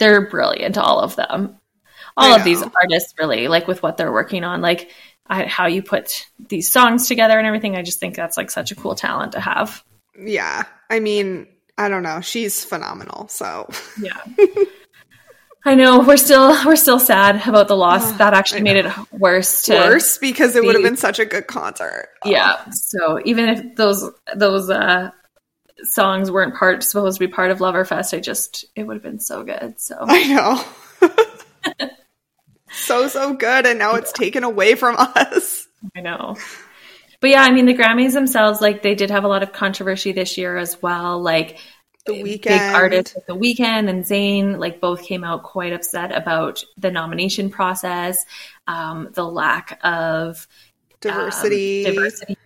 [0.03, 1.57] They're brilliant, all of them.
[2.15, 4.91] All of these artists really like with what they're working on, like
[5.25, 7.75] I, how you put these songs together and everything.
[7.75, 9.83] I just think that's like such a cool talent to have.
[10.19, 10.65] Yeah.
[10.91, 11.47] I mean,
[11.77, 12.21] I don't know.
[12.21, 13.29] She's phenomenal.
[13.29, 13.67] So,
[13.99, 14.21] Yeah.
[15.65, 18.11] I know we're still we're still sad about the loss.
[18.17, 19.63] that actually made it worse.
[19.63, 22.09] To, worse because it would have been such a good concert.
[22.25, 22.69] Yeah.
[22.71, 25.11] So even if those those uh
[25.81, 29.19] songs weren't part supposed to be part of Loverfest, I just it would have been
[29.19, 29.79] so good.
[29.79, 30.27] So I
[31.01, 31.87] know.
[32.71, 33.65] so, so good.
[33.65, 35.67] And now it's taken away from us.
[35.95, 36.37] I know.
[37.21, 40.11] But yeah, I mean the Grammys themselves, like they did have a lot of controversy
[40.11, 41.21] this year as well.
[41.21, 41.57] Like
[42.05, 42.75] The big weekend.
[42.75, 47.49] artists like The Weeknd and Zayn, like both came out quite upset about the nomination
[47.49, 48.17] process,
[48.67, 50.47] um, the lack of
[50.99, 51.85] diversity.
[51.85, 52.37] um, diversity,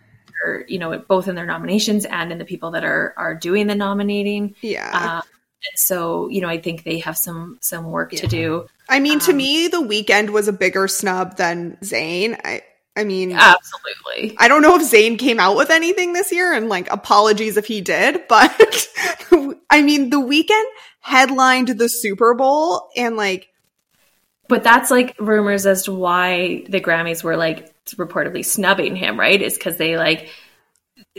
[0.47, 3.67] or, you know, both in their nominations and in the people that are are doing
[3.67, 4.55] the nominating.
[4.61, 5.21] Yeah.
[5.21, 5.29] Um,
[5.75, 8.21] so, you know, I think they have some some work Yeah.
[8.21, 8.67] to do.
[8.89, 12.39] I mean, to um, me, the Weeknd was a bigger snub than Zayn.
[12.43, 12.61] I,
[12.95, 14.35] I mean, Absolutely.
[14.39, 17.65] I don't know if Zayn came out with anything this year, and like apologies if
[17.65, 18.87] he did, but
[19.69, 20.65] I mean, the Weeknd
[21.01, 23.49] headlined the Super Bowl, and like,
[24.47, 29.41] But that's like rumors as to why the Grammys were like reportedly snubbing him, right?
[29.41, 30.29] Is because they like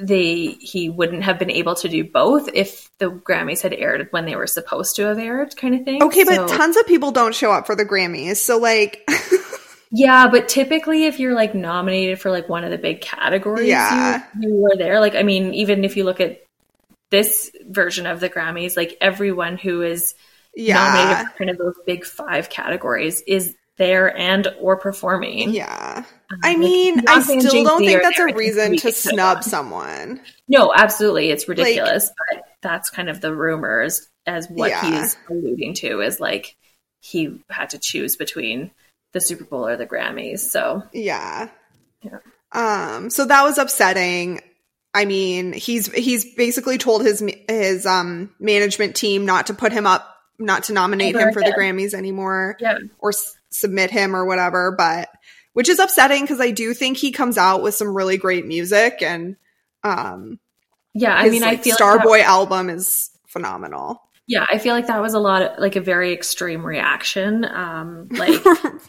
[0.00, 4.26] they he wouldn't have been able to do both if the Grammys had aired when
[4.26, 6.02] they were supposed to have aired, kind of thing.
[6.02, 9.08] okay, but tons of people don't show up for the Grammys, so like,
[9.90, 14.24] yeah, but typically if you're like nominated for like one of the big categories, Yeah.
[14.40, 15.00] you, you were there.
[15.00, 16.42] Like, I mean, even if you look at
[17.10, 20.14] this version of the Grammys, like everyone who is
[20.54, 25.50] yeah, nominated for kind of those big five categories is there and or performing.
[25.50, 26.04] yeah.
[26.30, 29.42] Um, I mean, not I still don't think that's a reason to snub on.
[29.42, 30.20] someone.
[30.48, 34.84] No, absolutely, it's ridiculous, but that's kind of the rumors as what Yeah.
[35.00, 36.56] he's alluding to is like
[37.00, 38.72] he had to choose between
[39.14, 40.40] the Super Bowl or the Grammys.
[40.40, 41.48] So Yeah.
[42.02, 42.18] Yeah.
[42.52, 44.40] Um so that was upsetting.
[44.92, 49.86] I mean, he's he's basically told his his um management team not to put him
[49.86, 51.52] up, not to nominate Ever him for the.
[51.52, 53.12] Grammys anymore yeah, or
[53.50, 55.08] submit him or whatever, but
[55.54, 59.02] which is upsetting because I do think he comes out with some really great music
[59.02, 59.36] and
[59.84, 60.38] um
[60.94, 61.16] yeah.
[61.16, 64.02] I his, mean, like, I feel like that- Starboy album is phenomenal.
[64.26, 67.44] yeah, I feel like that was a lot of like a very extreme reaction.
[67.44, 68.40] Um, like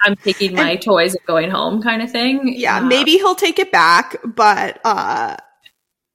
[0.03, 2.53] I'm taking my toys and going home, kind of thing.
[2.53, 5.37] Yeah, Um, maybe he'll take it back, but uh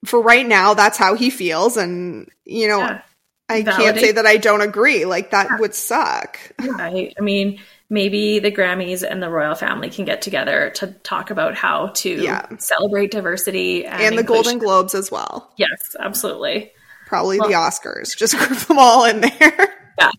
[0.05, 3.01] for right now that's how he feels and you know, Yeah.
[3.49, 5.05] I can't say that I don't agree.
[5.05, 6.39] Like that would suck.
[6.63, 10.89] Yeah, I, I mean, maybe the Grammys and the royal family can get together to
[11.03, 12.47] talk about how to Yeah.
[12.59, 14.22] celebrate diversity and, And the.
[14.22, 15.53] Golden Globes as well.
[15.57, 16.72] Yes, absolutely.
[17.07, 18.16] Probably Well- the Oscars.
[18.18, 19.68] Just group them all in there.
[19.97, 20.11] Yeah,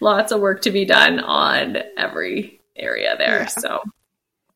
[0.00, 3.40] lots of work to be done on every area there.
[3.40, 3.46] Yeah.
[3.48, 3.80] So,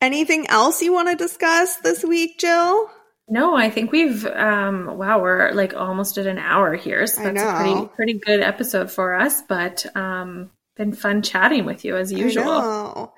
[0.01, 2.89] Anything else you want to discuss this week, Jill?
[3.29, 7.43] no, I think we've um, wow, we're like almost at an hour here, so that's
[7.43, 9.43] a pretty pretty good episode for us.
[9.43, 13.15] But um, been fun chatting with you as I usual.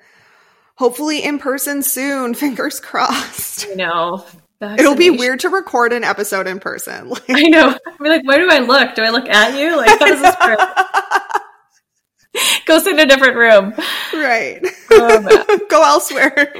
[0.75, 2.33] Hopefully in person soon.
[2.33, 3.67] Fingers crossed.
[3.67, 4.25] You know,
[4.61, 7.09] It'll be weird to record an episode in person.
[7.09, 7.77] Like, I know.
[8.01, 8.95] Be like, where do I look?
[8.95, 9.75] Do I look at you?
[9.77, 10.59] Like, how does this work?
[12.65, 13.73] Go sit in a different room.
[14.13, 14.65] right.
[14.91, 15.57] Oh.
[15.69, 16.53] Go elsewhere.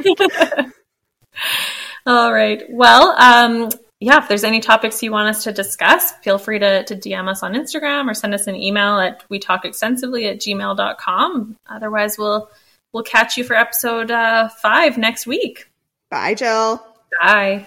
[2.06, 2.62] All right.
[2.70, 3.70] Well, um,
[4.02, 7.30] yeah, if there's any topics you want us to discuss, feel free to, to DM
[7.30, 11.56] us on Instagram or send us an email at we talk extensively at gmail.com.
[11.70, 12.50] Otherwise, we'll
[12.94, 15.70] we'll catch you for episode uh, five next week.
[16.10, 16.84] Bye, Jill.
[17.22, 17.66] Bye.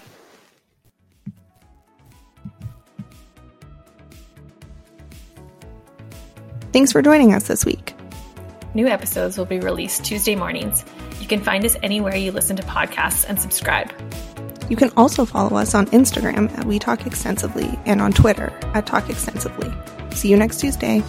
[6.72, 7.94] Thanks for joining us this week.
[8.74, 10.84] New episodes will be released Tuesday mornings.
[11.20, 13.92] You can find us anywhere you listen to podcasts and subscribe.
[14.68, 18.86] You can also follow us on Instagram at We Talk Extensively and on Twitter at
[18.86, 19.72] Talk Extensively.
[20.12, 21.02] See you next Tuesday.